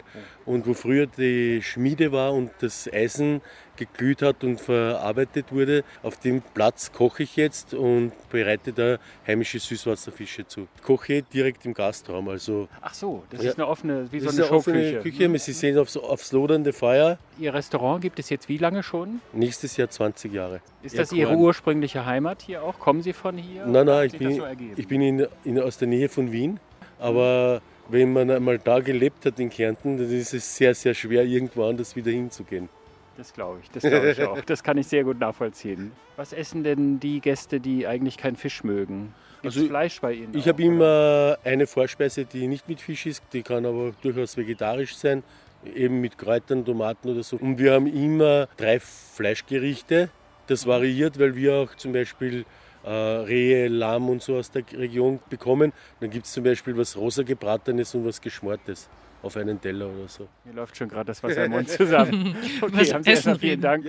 Und 0.46 0.66
wo 0.66 0.74
früher 0.74 1.08
die 1.08 1.62
Schmiede 1.62 2.12
war 2.12 2.34
und 2.34 2.52
das 2.60 2.92
Eisen 2.92 3.42
geglüht 3.78 4.22
hat 4.22 4.44
und 4.44 4.60
verarbeitet 4.60 5.52
wurde, 5.52 5.84
auf 6.04 6.20
dem 6.20 6.42
Platz 6.42 6.92
koche 6.92 7.24
ich 7.24 7.36
jetzt 7.36 7.74
und 7.74 8.12
bereite 8.30 8.74
da 8.74 8.98
heimische 9.26 9.60
Süßwasserfische 9.60 10.48
zu. 10.48 10.68
Ich 10.76 10.84
koche 10.84 11.22
direkt 11.22 11.66
im 11.66 11.74
Gastraum. 11.74 12.28
Also 12.30 12.68
Ach 12.82 12.94
so, 12.94 13.24
das 13.30 13.44
ja, 13.44 13.52
ist 13.52 13.58
eine 13.58 13.68
offene, 13.68 14.12
wie 14.12 14.20
so 14.20 14.30
eine, 14.30 14.44
eine 14.44 14.52
offene 14.52 15.00
Küche. 15.00 15.30
Mhm. 15.30 15.38
Sie 15.38 15.54
sehen 15.54 15.78
aufs, 15.78 15.96
aufs 15.96 16.32
lodernde 16.32 16.74
Feuer. 16.74 17.18
Ihr 17.40 17.54
Restaurant 17.54 18.02
gibt 18.02 18.20
es 18.20 18.30
jetzt 18.30 18.50
wie 18.50 18.58
lange 18.58 18.84
schon? 18.84 19.22
Nächstes 19.34 19.78
Jahr 19.78 19.90
20 19.90 20.34
Jahre. 20.34 20.62
Ist 20.82 20.98
das 20.98 21.12
Ihre 21.12 21.36
ursprüngliche 21.36 22.06
Heimat 22.06 22.42
hier 22.42 22.64
auch? 22.64 22.80
Kommen 22.80 23.02
Sie 23.02 23.14
von 23.14 23.38
hier? 23.38 23.66
Nein, 23.66 23.86
nein, 23.86 24.08
ich 24.08 24.18
bin, 24.18 24.36
so 24.36 24.46
ich 24.76 24.88
bin 24.88 25.02
in, 25.02 25.28
in, 25.44 25.60
aus 25.60 25.78
der 25.78 25.88
Nähe 25.88 26.10
von 26.10 26.32
Wien, 26.32 26.60
aber 27.00 27.62
wenn 27.90 28.14
man 28.14 28.30
einmal 28.30 28.60
da 28.60 28.80
gelebt 28.80 29.26
hat 29.26 29.40
in 29.40 29.50
Kärnten, 29.50 29.98
dann 29.98 30.12
ist 30.12 30.34
es 30.34 30.56
sehr, 30.56 30.76
sehr 30.76 30.94
schwer, 30.94 31.24
irgendwo 31.24 31.66
anders 31.66 31.96
wieder 31.96 32.12
hinzugehen. 32.12 32.70
Das 33.18 33.34
glaube 33.34 33.60
ich, 33.64 33.72
das 33.72 33.82
glaube 33.82 34.12
ich 34.12 34.24
auch. 34.24 34.40
Das 34.46 34.64
kann 34.64 34.78
ich 34.78 34.88
sehr 34.88 35.04
gut 35.04 35.20
nachvollziehen. 35.20 35.92
Was 36.16 36.34
essen 36.34 36.64
denn 36.64 37.00
die 37.00 37.20
Gäste, 37.20 37.60
die 37.60 37.88
eigentlich 37.88 38.18
keinen 38.18 38.36
Fisch 38.36 38.64
mögen? 38.64 39.14
Gibt 39.42 39.56
also 39.56 39.68
Fleisch 39.68 40.00
bei 40.00 40.14
Ihnen? 40.14 40.36
Ich 40.36 40.48
habe 40.48 40.62
immer 40.64 41.38
eine 41.44 41.66
Vorspeise, 41.66 42.26
die 42.26 42.48
nicht 42.48 42.70
mit 42.70 42.80
Fisch 42.80 43.08
ist, 43.08 43.24
die 43.34 43.42
kann 43.42 43.66
aber 43.66 43.92
durchaus 44.02 44.38
vegetarisch 44.38 44.96
sein, 44.96 45.24
eben 45.66 46.00
mit 46.00 46.18
Kräutern, 46.18 46.64
Tomaten 46.64 47.10
oder 47.10 47.24
so. 47.24 47.38
Und 47.38 47.58
wir 47.58 47.74
haben 47.74 47.88
immer 47.88 48.48
drei 48.58 48.80
Fleischgerichte. 48.80 50.10
Das 50.46 50.66
variiert, 50.66 51.20
weil 51.20 51.36
wir 51.36 51.56
auch 51.56 51.76
zum 51.76 51.94
Beispiel 51.94 52.46
äh, 52.84 52.90
Rehe, 52.90 53.68
Lamm 53.68 54.10
und 54.10 54.22
so 54.22 54.38
aus 54.38 54.52
der 54.52 54.64
Region 54.74 55.20
bekommen. 55.30 55.74
Dann 56.00 56.10
gibt 56.10 56.26
es 56.26 56.34
zum 56.34 56.44
Beispiel 56.44 56.78
was 56.78 56.96
rosa 56.96 57.24
gebratenes 57.24 57.94
und 57.96 58.06
was 58.06 58.22
geschmortes 58.22 58.90
auf 59.22 59.36
einen 59.38 59.60
Teller 59.60 59.90
oder 59.90 60.08
so. 60.08 60.28
Mir 60.46 60.54
läuft 60.54 60.78
schon 60.78 60.90
gerade 60.90 61.08
das 61.08 61.22
Wasser 61.24 61.46
im 61.46 61.52
Mund 61.52 61.70
zusammen. 61.70 62.36
Okay, 62.62 62.74
Was 62.74 62.94
haben 62.94 63.04
Sie 63.04 63.10
erstmal 63.12 63.40
vielen 63.40 63.62
Dank. 63.62 63.86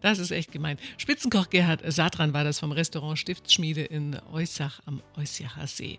Das 0.00 0.18
ist 0.18 0.30
echt 0.30 0.52
gemein. 0.52 0.78
Spitzenkoch 0.96 1.50
Gerhard 1.50 1.82
Satran 1.92 2.32
war 2.32 2.44
das 2.44 2.60
vom 2.60 2.72
Restaurant 2.72 3.18
Stiftsschmiede 3.18 3.82
in 3.82 4.16
Eusach 4.32 4.80
am 4.86 5.02
Eusjacher 5.16 5.66
See. 5.66 5.98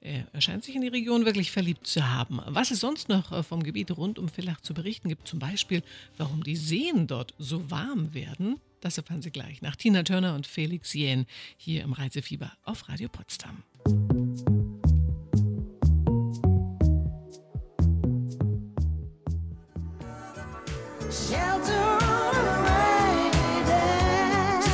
Er 0.00 0.40
scheint 0.40 0.64
sich 0.64 0.76
in 0.76 0.82
die 0.82 0.88
Region 0.88 1.24
wirklich 1.24 1.50
verliebt 1.50 1.86
zu 1.86 2.08
haben. 2.08 2.40
Was 2.46 2.70
es 2.70 2.80
sonst 2.80 3.08
noch 3.08 3.32
äh, 3.32 3.42
vom 3.42 3.62
Gebiet 3.62 3.96
rund 3.96 4.18
um 4.18 4.28
Villach 4.28 4.60
zu 4.60 4.74
berichten 4.74 5.08
gibt, 5.08 5.26
zum 5.26 5.38
Beispiel, 5.38 5.82
warum 6.16 6.44
die 6.44 6.56
Seen 6.56 7.06
dort 7.06 7.34
so 7.38 7.70
warm 7.70 8.14
werden, 8.14 8.60
das 8.80 8.96
erfahren 8.96 9.22
Sie 9.22 9.30
gleich 9.30 9.60
nach 9.62 9.74
Tina 9.74 10.02
Turner 10.04 10.34
und 10.34 10.46
Felix 10.46 10.94
Jähn 10.94 11.26
hier 11.56 11.82
im 11.82 11.92
Reisefieber 11.92 12.52
auf 12.62 12.88
Radio 12.88 13.08
Potsdam. 13.08 13.64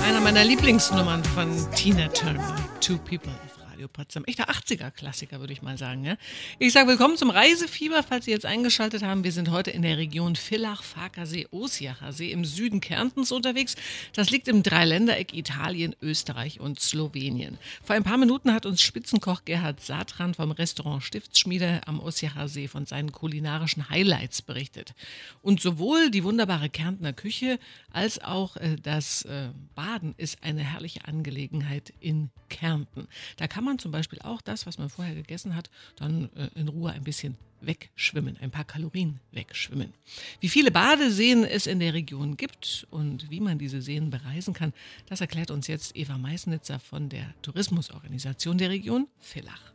Einer 0.07 0.21
meiner 0.21 0.45
Lieblingsnummern 0.45 1.25
von 1.25 1.49
Tina 1.75 2.09
Turner, 2.09 2.55
Two 2.81 2.99
People 2.99 3.33
Radio 3.75 3.89
Potsdam. 3.89 4.25
Echter 4.27 4.49
80er-Klassiker, 4.51 5.41
würde 5.41 5.53
ich 5.53 5.61
mal 5.61 5.77
sagen. 5.77 6.05
Ja? 6.05 6.17
Ich 6.61 6.73
sage 6.73 6.87
willkommen 6.87 7.17
zum 7.17 7.31
Reisefieber, 7.31 8.05
falls 8.05 8.25
Sie 8.25 8.31
jetzt 8.31 8.47
eingeschaltet 8.47 9.03
haben. 9.03 9.25
Wir 9.25 9.33
sind 9.33 9.51
heute 9.51 9.73
in 9.73 9.83
der 9.83 9.99
Region 9.99 10.37
Villach, 10.37 10.85
Farkasee, 10.85 11.49
Osiacher 11.51 12.13
See 12.13 12.31
im 12.31 12.45
Süden 12.45 12.81
Kärntens 12.81 13.33
unterwegs. 13.33 13.75
Das 14.13 14.31
liegt 14.31 14.47
im 14.47 14.63
Dreiländereck 14.63 15.35
Italien, 15.35 15.97
Österreich 16.01 16.61
und 16.61 16.79
Slowenien. 16.79 17.59
Vor 17.83 17.97
ein 17.97 18.05
paar 18.05 18.17
Minuten 18.17 18.53
hat 18.53 18.65
uns 18.65 18.81
Spitzenkoch 18.81 19.45
Gerhard 19.45 19.81
Satran 19.81 20.35
vom 20.35 20.53
Restaurant 20.53 21.03
Stiftsschmiede 21.03 21.81
am 21.87 21.99
Osiacher 21.99 22.47
See 22.47 22.69
von 22.69 22.87
seinen 22.87 23.11
kulinarischen 23.11 23.91
Highlights 23.91 24.41
berichtet. 24.41 24.95
Und 25.43 25.61
sowohl 25.61 26.13
die 26.13 26.23
wunderbare 26.23 26.71
Kärntner 26.71 27.13
Küche 27.13 27.59
als 27.91 28.23
auch 28.23 28.57
äh, 28.57 28.77
das 28.81 29.23
äh, 29.23 29.49
Baden 29.75 30.15
ist 30.17 30.45
eine 30.45 30.63
herrliche 30.63 31.09
Angelegenheit 31.09 31.93
in 31.99 32.31
Kärnten. 32.49 33.09
Da 33.37 33.49
kann 33.49 33.64
man 33.65 33.75
man 33.75 33.79
zum 33.79 33.91
Beispiel 33.91 34.21
auch 34.21 34.41
das, 34.41 34.67
was 34.67 34.79
man 34.79 34.89
vorher 34.89 35.15
gegessen 35.15 35.57
hat, 35.57 35.71
dann 35.97 36.31
äh, 36.37 36.49
in 36.55 36.69
Ruhe 36.69 36.93
ein 36.93 37.03
bisschen 37.03 37.37
wegschwimmen, 37.61 38.37
ein 38.41 38.51
paar 38.51 38.65
Kalorien 38.65 39.21
wegschwimmen. 39.33 39.93
Wie 40.41 40.49
viele 40.49 40.71
Badeseen 40.71 41.45
es 41.45 41.67
in 41.67 41.81
der 41.81 41.95
Region 41.95 42.37
gibt 42.37 42.87
und 42.91 43.31
wie 43.31 43.41
man 43.41 43.59
diese 43.59 43.83
Seen 43.83 44.11
bereisen 44.11 44.55
kann, 44.55 44.73
das 45.07 45.21
erklärt 45.21 45.51
uns 45.51 45.67
jetzt 45.67 45.97
Eva 45.97 46.19
Meißnitzer 46.19 46.79
von 46.79 47.09
der 47.09 47.35
Tourismusorganisation 47.43 48.59
der 48.59 48.71
Region 48.71 49.09
Villach. 49.19 49.74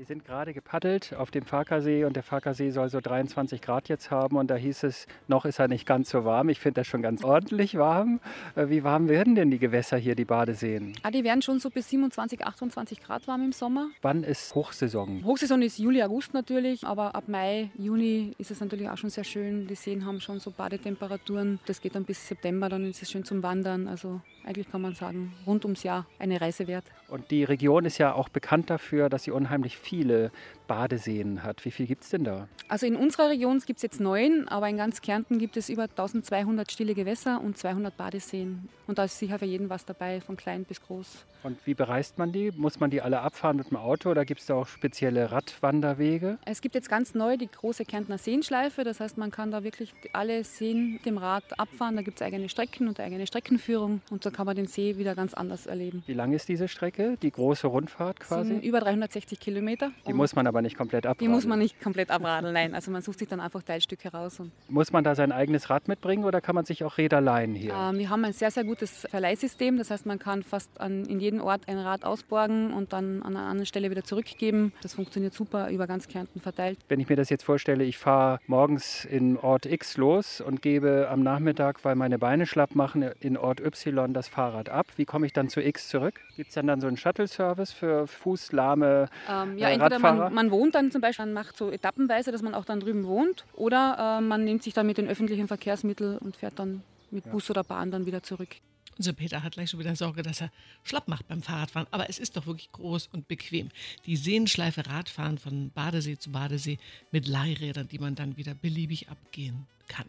Wir 0.00 0.06
sind 0.06 0.24
gerade 0.24 0.54
gepaddelt 0.54 1.12
auf 1.12 1.30
dem 1.30 1.44
Farkasee 1.44 2.06
und 2.06 2.16
der 2.16 2.22
Farkasee 2.22 2.70
soll 2.70 2.88
so 2.88 3.02
23 3.02 3.60
Grad 3.60 3.90
jetzt 3.90 4.10
haben 4.10 4.38
und 4.38 4.50
da 4.50 4.54
hieß 4.54 4.84
es, 4.84 5.06
noch 5.28 5.44
ist 5.44 5.58
er 5.58 5.68
nicht 5.68 5.84
ganz 5.84 6.08
so 6.08 6.24
warm. 6.24 6.48
Ich 6.48 6.58
finde 6.58 6.80
das 6.80 6.86
schon 6.86 7.02
ganz 7.02 7.22
ordentlich 7.22 7.76
warm. 7.76 8.18
Äh, 8.56 8.70
wie 8.70 8.82
warm 8.82 9.10
werden 9.10 9.34
denn 9.34 9.50
die 9.50 9.58
Gewässer 9.58 9.98
hier, 9.98 10.14
die 10.14 10.24
Badeseen? 10.24 10.94
Ah, 11.02 11.10
die 11.10 11.22
werden 11.22 11.42
schon 11.42 11.60
so 11.60 11.68
bis 11.68 11.90
27, 11.90 12.46
28 12.46 13.02
Grad 13.02 13.28
warm 13.28 13.44
im 13.44 13.52
Sommer. 13.52 13.90
Wann 14.00 14.24
ist 14.24 14.54
Hochsaison? 14.54 15.22
Hochsaison 15.22 15.60
ist 15.60 15.76
Juli, 15.78 16.02
August 16.02 16.32
natürlich, 16.32 16.82
aber 16.86 17.14
ab 17.14 17.24
Mai, 17.26 17.68
Juni 17.76 18.32
ist 18.38 18.50
es 18.50 18.58
natürlich 18.58 18.88
auch 18.88 18.96
schon 18.96 19.10
sehr 19.10 19.24
schön. 19.24 19.66
Die 19.66 19.74
Seen 19.74 20.06
haben 20.06 20.22
schon 20.22 20.40
so 20.40 20.50
Badetemperaturen. 20.50 21.60
Das 21.66 21.82
geht 21.82 21.94
dann 21.94 22.06
bis 22.06 22.26
September, 22.26 22.70
dann 22.70 22.86
ist 22.86 23.02
es 23.02 23.10
schön 23.10 23.24
zum 23.24 23.42
Wandern. 23.42 23.86
Also 23.86 24.22
eigentlich 24.46 24.70
kann 24.70 24.80
man 24.80 24.94
sagen, 24.94 25.34
rund 25.46 25.66
ums 25.66 25.82
Jahr 25.82 26.06
eine 26.18 26.40
Reise 26.40 26.66
wert. 26.68 26.86
Und 27.10 27.32
die 27.32 27.42
Region 27.42 27.86
ist 27.86 27.98
ja 27.98 28.12
auch 28.12 28.28
bekannt 28.28 28.70
dafür, 28.70 29.08
dass 29.08 29.24
sie 29.24 29.32
unheimlich 29.32 29.76
viele 29.76 30.30
Badeseen 30.70 31.42
hat. 31.42 31.64
Wie 31.64 31.72
viel 31.72 31.88
gibt 31.88 32.04
es 32.04 32.10
denn 32.10 32.22
da? 32.22 32.46
Also 32.68 32.86
in 32.86 32.94
unserer 32.94 33.28
Region 33.28 33.58
gibt 33.58 33.78
es 33.78 33.82
jetzt 33.82 34.00
neun, 34.00 34.46
aber 34.46 34.68
in 34.68 34.76
ganz 34.76 35.00
Kärnten 35.00 35.40
gibt 35.40 35.56
es 35.56 35.68
über 35.68 35.82
1200 35.82 36.70
stille 36.70 36.94
Gewässer 36.94 37.40
und 37.40 37.58
200 37.58 37.96
Badeseen. 37.96 38.68
Und 38.86 38.98
da 38.98 39.04
ist 39.04 39.18
sicher 39.18 39.40
für 39.40 39.46
jeden 39.46 39.68
was 39.68 39.84
dabei, 39.84 40.20
von 40.20 40.36
klein 40.36 40.64
bis 40.64 40.80
groß. 40.80 41.24
Und 41.42 41.64
wie 41.66 41.74
bereist 41.74 42.18
man 42.18 42.32
die? 42.32 42.52
Muss 42.54 42.80
man 42.80 42.90
die 42.90 43.00
alle 43.02 43.20
abfahren 43.20 43.56
mit 43.56 43.70
dem 43.70 43.78
Auto 43.78 44.10
oder 44.10 44.24
gibt 44.24 44.40
es 44.40 44.46
da 44.46 44.54
auch 44.54 44.66
spezielle 44.66 45.32
Radwanderwege? 45.32 46.38
Es 46.44 46.60
gibt 46.60 46.74
jetzt 46.74 46.88
ganz 46.88 47.14
neu 47.14 47.36
die 47.36 47.48
große 47.50 47.84
Kärntner 47.84 48.18
Seenschleife. 48.18 48.84
Das 48.84 49.00
heißt, 49.00 49.16
man 49.16 49.30
kann 49.30 49.50
da 49.50 49.64
wirklich 49.64 49.92
alle 50.12 50.44
Seen 50.44 50.94
mit 50.94 51.06
dem 51.06 51.18
Rad 51.18 51.58
abfahren. 51.58 51.96
Da 51.96 52.02
gibt 52.02 52.20
es 52.20 52.26
eigene 52.26 52.48
Strecken 52.48 52.88
und 52.88 53.00
eigene 53.00 53.26
Streckenführung 53.26 54.02
und 54.10 54.26
da 54.26 54.30
kann 54.30 54.46
man 54.46 54.54
den 54.54 54.66
See 54.66 54.98
wieder 54.98 55.14
ganz 55.14 55.34
anders 55.34 55.66
erleben. 55.66 56.02
Wie 56.06 56.14
lang 56.14 56.32
ist 56.32 56.48
diese 56.48 56.68
Strecke? 56.68 57.16
Die 57.22 57.30
große 57.30 57.66
Rundfahrt 57.66 58.20
quasi? 58.20 58.50
Sind 58.50 58.64
über 58.64 58.80
360 58.80 59.40
Kilometer. 59.40 59.92
Die 60.06 60.12
muss 60.12 60.34
man 60.34 60.46
aber 60.46 60.59
aber 60.60 60.62
nicht 60.62 60.76
komplett 60.76 61.06
abradeln. 61.06 61.30
Die 61.30 61.34
muss 61.34 61.46
man 61.46 61.58
nicht 61.58 61.80
komplett 61.80 62.10
abradeln, 62.10 62.52
nein. 62.52 62.74
Also 62.74 62.90
man 62.90 63.02
sucht 63.02 63.18
sich 63.18 63.28
dann 63.28 63.40
einfach 63.40 63.62
Teilstücke 63.62 64.12
raus. 64.12 64.40
muss 64.68 64.92
man 64.92 65.04
da 65.04 65.14
sein 65.14 65.32
eigenes 65.32 65.70
Rad 65.70 65.88
mitbringen 65.88 66.24
oder 66.24 66.40
kann 66.40 66.54
man 66.54 66.64
sich 66.64 66.84
auch 66.84 66.98
Räder 66.98 67.20
leihen 67.20 67.54
hier? 67.54 67.74
Ähm, 67.74 67.98
wir 67.98 68.10
haben 68.10 68.24
ein 68.24 68.32
sehr, 68.32 68.50
sehr 68.50 68.64
gutes 68.64 69.06
Verleihsystem. 69.10 69.78
Das 69.78 69.90
heißt, 69.90 70.06
man 70.06 70.18
kann 70.18 70.42
fast 70.42 70.80
an, 70.80 71.04
in 71.06 71.20
jedem 71.20 71.40
Ort 71.40 71.62
ein 71.66 71.78
Rad 71.78 72.04
ausborgen 72.04 72.72
und 72.72 72.92
dann 72.92 73.22
an 73.22 73.36
einer 73.36 73.46
anderen 73.46 73.66
Stelle 73.66 73.90
wieder 73.90 74.04
zurückgeben. 74.04 74.72
Das 74.82 74.94
funktioniert 74.94 75.34
super 75.34 75.70
über 75.70 75.86
ganz 75.86 76.08
Kärnten 76.08 76.40
verteilt. 76.40 76.78
Wenn 76.88 77.00
ich 77.00 77.08
mir 77.08 77.16
das 77.16 77.30
jetzt 77.30 77.44
vorstelle, 77.44 77.84
ich 77.84 77.98
fahre 77.98 78.40
morgens 78.46 79.04
in 79.04 79.36
Ort 79.38 79.66
X 79.66 79.96
los 79.96 80.40
und 80.40 80.62
gebe 80.62 81.08
am 81.10 81.22
Nachmittag, 81.22 81.84
weil 81.84 81.94
meine 81.94 82.18
Beine 82.18 82.46
schlapp 82.46 82.74
machen, 82.74 83.02
in 83.20 83.36
Ort 83.36 83.60
Y 83.60 84.12
das 84.12 84.28
Fahrrad 84.28 84.68
ab. 84.68 84.86
Wie 84.96 85.04
komme 85.04 85.26
ich 85.26 85.32
dann 85.32 85.48
zu 85.48 85.60
X 85.60 85.88
zurück? 85.88 86.20
Gibt 86.36 86.50
es 86.50 86.54
dann, 86.54 86.66
dann 86.66 86.80
so 86.80 86.86
einen 86.86 86.96
Shuttle-Service 86.96 87.72
für 87.72 88.06
fußlahme 88.06 89.08
ähm, 89.28 89.58
ja, 89.58 89.68
äh, 89.68 89.74
entweder 89.74 89.98
man, 89.98 90.49
man, 90.50 90.58
wohnt 90.58 90.74
dann 90.74 90.90
zum 90.90 91.00
Beispiel, 91.00 91.24
man 91.26 91.34
macht 91.34 91.56
so 91.56 91.70
etappenweise, 91.70 92.32
dass 92.32 92.42
man 92.42 92.54
auch 92.54 92.64
dann 92.64 92.80
drüben 92.80 93.06
wohnt, 93.06 93.44
oder 93.54 94.18
äh, 94.18 94.20
man 94.20 94.44
nimmt 94.44 94.62
sich 94.62 94.74
dann 94.74 94.86
mit 94.86 94.98
den 94.98 95.08
öffentlichen 95.08 95.48
Verkehrsmitteln 95.48 96.18
und 96.18 96.36
fährt 96.36 96.58
dann 96.58 96.82
mit 97.10 97.26
ja. 97.26 97.32
Bus 97.32 97.50
oder 97.50 97.64
Bahn 97.64 97.90
dann 97.90 98.06
wieder 98.06 98.22
zurück. 98.22 98.56
Unser 98.98 99.14
Peter 99.14 99.42
hat 99.42 99.54
gleich 99.54 99.70
schon 99.70 99.80
wieder 99.80 99.96
Sorge, 99.96 100.22
dass 100.22 100.42
er 100.42 100.50
schlapp 100.84 101.08
macht 101.08 101.26
beim 101.26 101.40
Fahrradfahren. 101.40 101.88
Aber 101.90 102.10
es 102.10 102.18
ist 102.18 102.36
doch 102.36 102.46
wirklich 102.46 102.70
groß 102.70 103.08
und 103.12 103.28
bequem. 103.28 103.70
Die 104.04 104.14
Seenschleife 104.14 104.86
Radfahren 104.86 105.38
von 105.38 105.70
Badesee 105.70 106.18
zu 106.18 106.30
Badesee 106.30 106.76
mit 107.10 107.26
Leihrädern, 107.26 107.88
die 107.88 107.98
man 107.98 108.14
dann 108.14 108.36
wieder 108.36 108.52
beliebig 108.52 109.08
abgehen 109.08 109.66
kann. 109.88 110.04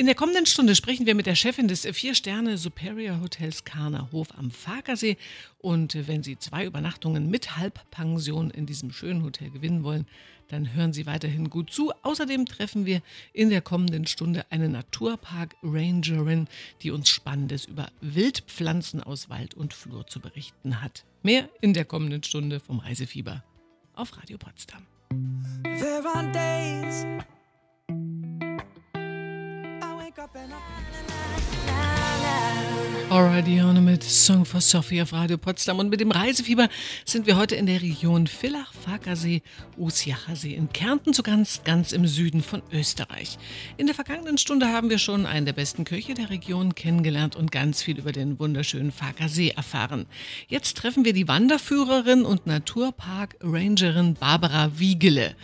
In 0.00 0.06
der 0.06 0.14
kommenden 0.14 0.46
Stunde 0.46 0.74
sprechen 0.74 1.04
wir 1.04 1.14
mit 1.14 1.26
der 1.26 1.34
Chefin 1.34 1.68
des 1.68 1.82
Vier-Sterne 1.82 2.56
Superior 2.56 3.20
Hotels 3.20 3.64
Karnerhof 3.66 4.28
am 4.34 4.50
Farkersee. 4.50 5.18
Und 5.58 5.94
wenn 6.08 6.22
Sie 6.22 6.38
zwei 6.38 6.64
Übernachtungen 6.64 7.28
mit 7.28 7.58
Halbpension 7.58 8.48
in 8.48 8.64
diesem 8.64 8.92
schönen 8.92 9.22
Hotel 9.22 9.50
gewinnen 9.50 9.84
wollen, 9.84 10.06
dann 10.48 10.72
hören 10.72 10.94
Sie 10.94 11.04
weiterhin 11.04 11.50
gut 11.50 11.70
zu. 11.70 11.92
Außerdem 12.00 12.46
treffen 12.46 12.86
wir 12.86 13.02
in 13.34 13.50
der 13.50 13.60
kommenden 13.60 14.06
Stunde 14.06 14.46
eine 14.48 14.70
Naturpark-Rangerin, 14.70 16.48
die 16.80 16.92
uns 16.92 17.10
Spannendes 17.10 17.66
über 17.66 17.92
Wildpflanzen 18.00 19.02
aus 19.02 19.28
Wald 19.28 19.52
und 19.52 19.74
Flur 19.74 20.06
zu 20.06 20.20
berichten 20.20 20.80
hat. 20.80 21.04
Mehr 21.22 21.50
in 21.60 21.74
der 21.74 21.84
kommenden 21.84 22.22
Stunde 22.22 22.60
vom 22.60 22.78
Reisefieber 22.78 23.44
auf 23.92 24.16
Radio 24.16 24.38
Potsdam. 24.38 24.86
There 25.62 26.08
are 26.08 26.32
days 26.32 27.04
Alrighty 33.10 33.60
mit 33.80 34.04
Song 34.04 34.44
for 34.44 34.60
Sophie 34.60 35.02
auf 35.02 35.12
Radio 35.12 35.36
Potsdam. 35.36 35.80
Und 35.80 35.88
mit 35.88 36.00
dem 36.00 36.12
Reisefieber 36.12 36.68
sind 37.04 37.26
wir 37.26 37.36
heute 37.36 37.56
in 37.56 37.66
der 37.66 37.82
Region 37.82 38.28
Villach, 38.28 38.72
Farkasee, 38.72 39.42
Usjachasee 39.76 40.54
in 40.54 40.72
Kärnten 40.72 41.12
zu 41.12 41.24
ganz, 41.24 41.62
ganz 41.64 41.90
im 41.90 42.06
Süden 42.06 42.40
von 42.40 42.62
Österreich. 42.72 43.36
In 43.78 43.86
der 43.86 43.96
vergangenen 43.96 44.38
Stunde 44.38 44.68
haben 44.68 44.90
wir 44.90 44.98
schon 44.98 45.26
einen 45.26 45.44
der 45.44 45.54
besten 45.54 45.84
Köche 45.84 46.14
der 46.14 46.30
Region 46.30 46.76
kennengelernt 46.76 47.34
und 47.34 47.50
ganz 47.50 47.82
viel 47.82 47.98
über 47.98 48.12
den 48.12 48.38
wunderschönen 48.38 48.92
Farkasee 48.92 49.54
erfahren. 49.56 50.06
Jetzt 50.46 50.76
treffen 50.76 51.04
wir 51.04 51.12
die 51.12 51.26
Wanderführerin 51.26 52.24
und 52.24 52.46
Naturpark-Rangerin 52.46 54.14
Barbara 54.14 54.78
Wiegele. 54.78 55.34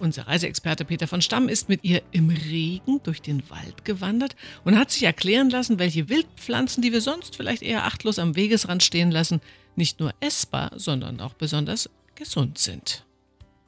Unser 0.00 0.26
Reiseexperte 0.26 0.84
Peter 0.84 1.06
von 1.06 1.22
Stamm 1.22 1.48
ist 1.48 1.68
mit 1.68 1.84
ihr 1.84 2.02
im 2.10 2.30
Regen 2.30 3.00
durch 3.04 3.22
den 3.22 3.48
Wald 3.50 3.84
gewandert 3.84 4.34
und 4.64 4.78
hat 4.78 4.90
sich 4.90 5.04
erklären 5.04 5.50
lassen, 5.50 5.78
welche 5.78 6.08
Wildpflanzen, 6.08 6.82
die 6.82 6.92
wir 6.92 7.00
sonst 7.00 7.36
vielleicht 7.36 7.62
eher 7.62 7.84
achtlos 7.84 8.18
am 8.18 8.34
Wegesrand 8.34 8.82
stehen 8.82 9.10
lassen, 9.10 9.40
nicht 9.76 10.00
nur 10.00 10.12
essbar, 10.20 10.72
sondern 10.74 11.20
auch 11.20 11.34
besonders 11.34 11.88
gesund 12.14 12.58
sind. 12.58 13.04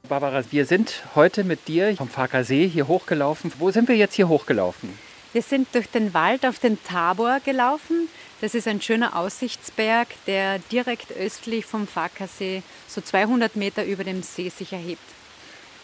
Barbara, 0.09 0.43
wir 0.51 0.65
sind 0.65 1.03
heute 1.15 1.43
mit 1.43 1.67
dir 1.67 1.95
vom 1.95 2.09
Farker 2.09 2.43
See 2.43 2.67
hier 2.67 2.87
hochgelaufen. 2.87 3.51
Wo 3.57 3.71
sind 3.71 3.87
wir 3.87 3.95
jetzt 3.95 4.15
hier 4.15 4.27
hochgelaufen? 4.27 4.89
Wir 5.33 5.41
sind 5.41 5.67
durch 5.73 5.87
den 5.87 6.13
Wald 6.13 6.45
auf 6.45 6.59
den 6.59 6.81
Tabor 6.83 7.39
gelaufen. 7.39 8.07
Das 8.41 8.55
ist 8.55 8.67
ein 8.67 8.81
schöner 8.81 9.15
Aussichtsberg, 9.15 10.07
der 10.27 10.59
direkt 10.71 11.11
östlich 11.11 11.65
vom 11.65 11.87
Farkersee 11.87 12.61
so 12.87 13.01
200 13.01 13.55
Meter 13.55 13.83
über 13.85 14.03
dem 14.03 14.21
See 14.21 14.49
sich 14.49 14.71
erhebt. 14.71 15.14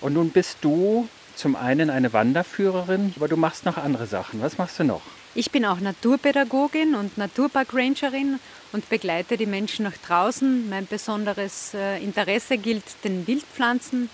Und 0.02 0.14
nun 0.14 0.32
bist 0.32 0.58
du 0.62 1.08
zum 1.36 1.56
einen 1.56 1.90
eine 1.90 2.12
Wanderführerin, 2.14 3.14
aber 3.16 3.28
du 3.28 3.38
machst 3.38 3.66
noch 3.66 3.78
andere 3.78 4.08
Sachen. 4.08 4.42
Was 4.42 4.58
machst 4.58 4.80
du 4.80 4.84
noch? 4.84 5.02
Ich 5.34 5.52
bin 5.52 5.64
auch 5.64 5.80
Naturpädagogin 5.80 6.94
und 6.94 7.18
Naturparkrangerin 7.18 8.40
und 8.74 8.90
begleite 8.90 9.38
die 9.38 9.46
Menschen 9.46 9.84
nach 9.84 9.98
draußen. 10.06 10.70
Mein 10.70 10.88
besonderes 10.88 11.74
äh, 11.74 12.04
Interesse 12.04 12.58
gilt 12.58 12.84
den 13.06 13.26
Wildpflanzen, 13.28 14.10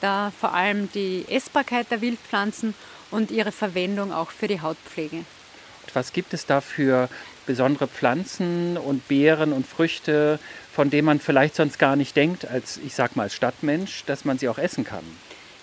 da 0.00 0.32
vor 0.40 0.54
allem 0.54 0.90
die 0.92 1.26
Essbarkeit 1.28 1.90
der 1.90 2.00
Wildpflanzen 2.00 2.74
und 3.10 3.30
ihre 3.30 3.52
Verwendung 3.52 4.12
auch 4.12 4.30
für 4.30 4.48
die 4.48 4.62
Hautpflege. 4.62 5.16
Und 5.16 5.94
was 5.94 6.12
gibt 6.14 6.32
es 6.32 6.46
da 6.46 6.62
für 6.62 7.10
besondere 7.44 7.86
Pflanzen 7.86 8.78
und 8.78 9.06
Beeren 9.08 9.52
und 9.52 9.66
Früchte, 9.66 10.38
von 10.72 10.88
denen 10.88 11.04
man 11.04 11.20
vielleicht 11.20 11.56
sonst 11.56 11.78
gar 11.78 11.96
nicht 11.96 12.16
denkt, 12.16 12.46
als 12.46 12.78
ich 12.78 12.94
sag 12.94 13.14
mal 13.14 13.24
als 13.24 13.34
Stadtmensch, 13.34 14.04
dass 14.06 14.24
man 14.24 14.38
sie 14.38 14.48
auch 14.48 14.58
essen 14.58 14.84
kann? 14.84 15.04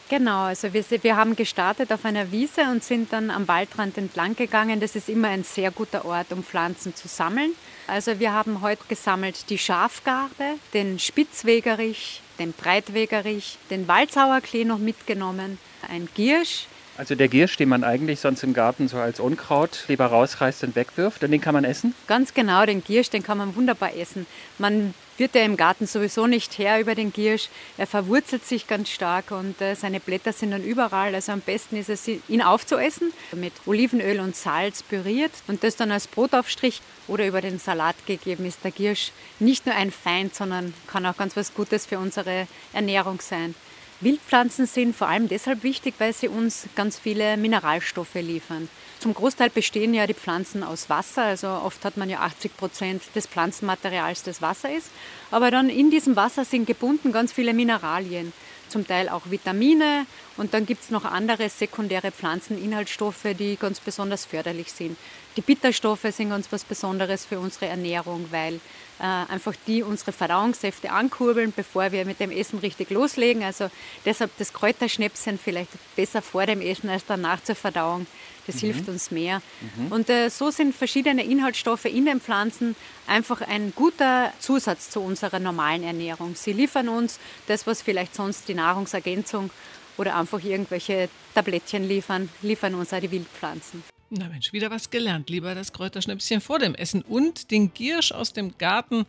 Genau, 0.10 0.46
also 0.46 0.74
wir, 0.74 0.84
wir 1.04 1.16
haben 1.16 1.36
gestartet 1.36 1.94
auf 1.94 2.04
einer 2.04 2.32
Wiese 2.32 2.64
und 2.64 2.84
sind 2.84 3.14
dann 3.14 3.30
am 3.30 3.48
Waldrand 3.48 3.96
entlang 3.96 4.36
gegangen. 4.36 4.80
Das 4.80 4.96
ist 4.96 5.08
immer 5.08 5.28
ein 5.28 5.44
sehr 5.44 5.70
guter 5.70 6.04
Ort, 6.04 6.32
um 6.32 6.44
Pflanzen 6.44 6.96
zu 6.96 7.08
sammeln. 7.08 7.52
Also 7.86 8.20
wir 8.20 8.34
haben 8.34 8.62
heute 8.62 8.84
gesammelt 8.88 9.52
die 9.52 9.60
Schafgarbe, 9.60 10.56
den 10.74 10.98
Spitzwegerich, 10.98 12.24
den 12.40 12.54
Breitwegerich, 12.54 13.60
den 13.70 13.88
Waldsauerklee 13.88 14.66
noch 14.66 14.80
mitgenommen, 14.80 15.60
ein 15.88 16.10
Giersch, 16.16 16.66
also 17.00 17.16
der 17.16 17.30
Giersch, 17.30 17.56
den 17.56 17.70
man 17.70 17.86
eigentlich 17.86 18.20
sonst 18.20 18.44
im 18.44 18.54
Garten 18.54 18.90
so 18.90 18.98
als 18.98 19.22
Unkraut 19.22 19.86
lieber 19.88 20.08
rausreißt 20.08 20.66
und 20.66 20.76
wegwirft, 20.76 21.24
und 21.24 21.32
den 21.32 21.40
kann 21.40 21.54
man 21.54 21.64
essen? 21.64 21.96
Ganz 22.08 22.34
genau, 22.34 22.66
den 22.66 22.84
Giersch, 22.84 23.10
den 23.10 23.24
kann 23.24 23.38
man 23.38 23.56
wunderbar 23.56 23.96
essen. 23.96 24.28
Man 24.58 24.94
wird 25.18 25.34
ja 25.34 25.44
im 25.44 25.56
Garten 25.56 25.88
sowieso 25.88 26.28
nicht 26.28 26.58
her 26.58 26.82
über 26.82 26.96
den 26.96 27.14
Giersch. 27.14 27.48
Er 27.78 27.88
verwurzelt 27.88 28.46
sich 28.46 28.68
ganz 28.68 28.90
stark 28.90 29.32
und 29.32 29.62
äh, 29.62 29.76
seine 29.76 30.02
Blätter 30.02 30.34
sind 30.34 30.52
dann 30.52 30.64
überall. 30.64 31.16
Also 31.16 31.32
am 31.32 31.40
besten 31.40 31.78
ist 31.78 31.90
es, 31.90 32.06
ihn 32.28 32.42
aufzuessen, 32.42 33.14
mit 33.34 33.54
Olivenöl 33.66 34.20
und 34.20 34.36
Salz 34.36 34.84
püriert 34.84 35.32
und 35.48 35.64
das 35.64 35.78
dann 35.78 35.92
als 35.92 36.08
Brotaufstrich 36.08 36.82
oder 37.08 37.26
über 37.26 37.40
den 37.40 37.60
Salat 37.60 37.96
gegeben 38.08 38.46
ist 38.46 38.64
der 38.66 38.72
Giersch 38.72 39.14
nicht 39.40 39.66
nur 39.66 39.76
ein 39.76 39.92
Feind, 39.92 40.36
sondern 40.36 40.74
kann 40.88 41.06
auch 41.06 41.16
ganz 41.16 41.38
was 41.38 41.54
Gutes 41.54 41.86
für 41.86 41.98
unsere 41.98 42.48
Ernährung 42.74 43.22
sein. 43.22 43.56
Wildpflanzen 44.02 44.66
sind 44.66 44.96
vor 44.96 45.10
allem 45.10 45.28
deshalb 45.28 45.64
wichtig, 45.64 45.96
weil 45.98 46.14
sie 46.14 46.30
uns 46.30 46.68
ganz 46.76 46.98
viele 46.98 47.36
Mineralstoffe 47.36 48.16
liefern. 48.16 48.70
Zum 49.00 49.14
Großteil 49.14 49.50
bestehen 49.50 49.94
ja 49.94 50.08
die 50.08 50.14
Pflanzen 50.14 50.64
aus 50.64 50.90
Wasser, 50.90 51.24
also 51.24 51.50
oft 51.50 51.84
hat 51.84 51.98
man 51.98 52.10
ja 52.10 52.20
80 52.20 52.56
Prozent 52.56 53.04
des 53.14 53.28
Pflanzenmaterials, 53.28 54.24
das 54.24 54.42
Wasser 54.42 54.74
ist. 54.74 54.90
Aber 55.32 55.52
dann 55.52 55.70
in 55.70 55.92
diesem 55.92 56.16
Wasser 56.16 56.46
sind 56.46 56.66
gebunden 56.66 57.12
ganz 57.12 57.34
viele 57.34 57.54
Mineralien, 57.54 58.32
zum 58.70 58.88
Teil 58.88 59.10
auch 59.10 59.24
Vitamine 59.30 60.06
und 60.38 60.54
dann 60.54 60.66
gibt 60.66 60.84
es 60.84 60.92
noch 60.92 61.04
andere 61.04 61.50
sekundäre 61.50 62.12
Pflanzeninhaltsstoffe, 62.12 63.28
die 63.38 63.58
ganz 63.58 63.82
besonders 63.82 64.24
förderlich 64.24 64.72
sind. 64.72 64.96
Die 65.40 65.46
Bitterstoffe 65.46 66.06
sind 66.12 66.32
ganz 66.32 66.52
was 66.52 66.66
Besonderes 66.66 67.24
für 67.24 67.40
unsere 67.40 67.68
Ernährung, 67.68 68.26
weil 68.30 68.56
äh, 68.56 69.04
einfach 69.04 69.54
die 69.68 69.84
unsere 69.84 70.12
Verdauungssäfte 70.12 70.92
ankurbeln, 70.92 71.54
bevor 71.56 71.94
wir 71.94 72.04
mit 72.04 72.20
dem 72.20 72.30
Essen 72.30 72.60
richtig 72.60 72.90
loslegen. 72.90 73.42
Also 73.44 73.72
deshalb 74.04 74.38
das 74.38 74.52
Kräuterschnäpschen 74.52 75.40
vielleicht 75.40 75.70
besser 75.96 76.22
vor 76.22 76.46
dem 76.46 76.60
Essen 76.60 76.90
als 76.90 77.06
danach 77.06 77.42
zur 77.42 77.56
Verdauung. 77.56 78.06
Das 78.48 78.58
mhm. 78.58 78.60
hilft 78.60 78.90
uns 78.90 79.12
mehr. 79.12 79.42
Mhm. 79.78 79.94
Und 79.94 80.10
äh, 80.10 80.28
so 80.28 80.52
sind 80.52 80.76
verschiedene 80.76 81.24
Inhaltsstoffe 81.24 81.86
in 81.86 82.06
den 82.06 82.20
Pflanzen 82.20 82.76
einfach 83.08 83.40
ein 83.40 83.72
guter 83.74 84.34
Zusatz 84.40 84.90
zu 84.90 85.00
unserer 85.00 85.40
normalen 85.40 85.84
Ernährung. 85.84 86.36
Sie 86.36 86.52
liefern 86.52 86.90
uns 86.90 87.18
das, 87.48 87.66
was 87.66 87.82
vielleicht 87.82 88.14
sonst 88.14 88.50
die 88.50 88.56
Nahrungsergänzung 88.56 89.52
oder 89.96 90.18
einfach 90.18 90.44
irgendwelche 90.44 91.08
Tablettchen 91.34 91.88
liefern, 91.88 92.28
liefern 92.42 92.76
uns 92.76 92.92
auch 92.92 93.00
die 93.00 93.10
Wildpflanzen. 93.10 93.86
Na 94.12 94.28
Mensch, 94.28 94.54
wieder 94.54 94.72
was 94.72 94.90
gelernt. 94.90 95.30
Lieber 95.30 95.54
das 95.54 95.72
Kräuterschnäpschen 95.72 96.42
vor 96.42 96.58
dem 96.58 96.74
Essen 96.74 97.04
und 97.04 97.52
den 97.52 97.74
Giersch 97.74 98.12
aus 98.12 98.34
dem 98.34 98.58
Garten 98.58 99.06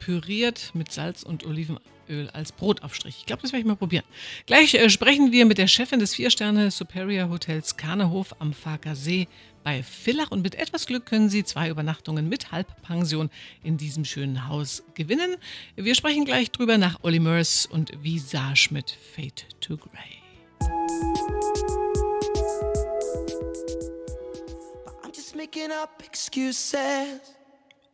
püriert 0.00 0.72
mit 0.74 0.90
Salz 0.90 1.22
und 1.22 1.46
Olivenöl 1.46 2.28
als 2.32 2.50
Brotaufstrich. 2.50 3.18
Ich 3.20 3.26
glaube, 3.26 3.42
das 3.42 3.52
werde 3.52 3.60
ich 3.60 3.66
mal 3.66 3.76
probieren. 3.76 4.04
Gleich 4.46 4.74
äh, 4.74 4.90
sprechen 4.90 5.30
wir 5.30 5.46
mit 5.46 5.58
der 5.58 5.68
Chefin 5.68 6.00
des 6.00 6.16
Vier-Sterne 6.16 6.72
Superior 6.72 7.30
Hotels 7.30 7.76
Karnehof 7.76 8.34
am 8.40 8.52
Farker 8.52 8.96
See 8.96 9.28
bei 9.62 9.84
Villach 9.84 10.32
und 10.32 10.42
mit 10.42 10.56
etwas 10.56 10.86
Glück 10.86 11.06
können 11.06 11.30
Sie 11.30 11.44
zwei 11.44 11.68
Übernachtungen 11.68 12.28
mit 12.28 12.50
Halbpension 12.50 13.30
in 13.62 13.76
diesem 13.76 14.04
schönen 14.04 14.48
Haus 14.48 14.82
gewinnen. 14.94 15.36
Wir 15.76 15.94
sprechen 15.94 16.24
gleich 16.24 16.50
drüber 16.50 16.78
nach 16.78 16.98
Olly 17.02 17.20
Murs 17.20 17.66
und 17.66 17.92
Visage 18.02 18.70
mit 18.72 18.90
Fade 19.14 19.44
to 19.60 19.76
Grey. 19.76 20.18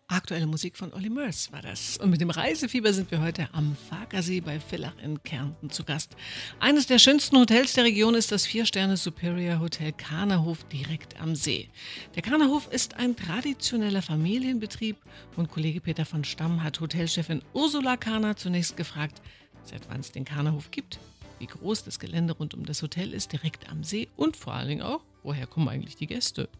Aktuelle 0.06 0.46
Musik 0.46 0.76
von 0.76 0.92
Olli 0.92 1.08
Mörs 1.08 1.50
war 1.50 1.62
das. 1.62 1.96
Und 1.96 2.10
mit 2.10 2.20
dem 2.20 2.28
Reisefieber 2.28 2.92
sind 2.92 3.10
wir 3.10 3.22
heute 3.22 3.48
am 3.52 3.74
Farkasee 3.88 4.42
bei 4.42 4.60
Villach 4.60 4.98
in 5.02 5.22
Kärnten 5.22 5.70
zu 5.70 5.82
Gast. 5.82 6.14
Eines 6.60 6.86
der 6.86 6.98
schönsten 6.98 7.38
Hotels 7.38 7.72
der 7.72 7.84
Region 7.84 8.14
ist 8.14 8.32
das 8.32 8.44
Vier-Sterne 8.44 8.98
Superior 8.98 9.60
Hotel 9.60 9.92
Karnerhof 9.92 10.64
direkt 10.64 11.18
am 11.22 11.34
See. 11.34 11.70
Der 12.14 12.22
Karnerhof 12.22 12.70
ist 12.70 12.98
ein 12.98 13.16
traditioneller 13.16 14.02
Familienbetrieb 14.02 14.98
und 15.36 15.50
Kollege 15.50 15.80
Peter 15.80 16.04
von 16.04 16.24
Stamm 16.24 16.62
hat 16.62 16.80
Hotelchefin 16.80 17.40
Ursula 17.54 17.96
Karner 17.96 18.36
zunächst 18.36 18.76
gefragt, 18.76 19.22
seit 19.64 19.88
wann 19.88 20.00
es 20.00 20.12
den 20.12 20.26
Karnerhof 20.26 20.70
gibt, 20.70 20.98
wie 21.38 21.46
groß 21.46 21.84
das 21.84 21.98
Gelände 21.98 22.34
rund 22.34 22.52
um 22.52 22.66
das 22.66 22.82
Hotel 22.82 23.14
ist 23.14 23.32
direkt 23.32 23.70
am 23.70 23.84
See 23.84 24.08
und 24.16 24.36
vor 24.36 24.52
allen 24.52 24.68
Dingen 24.68 24.82
auch, 24.82 25.00
woher 25.22 25.46
kommen 25.46 25.68
eigentlich 25.70 25.96
die 25.96 26.08
Gäste. 26.08 26.50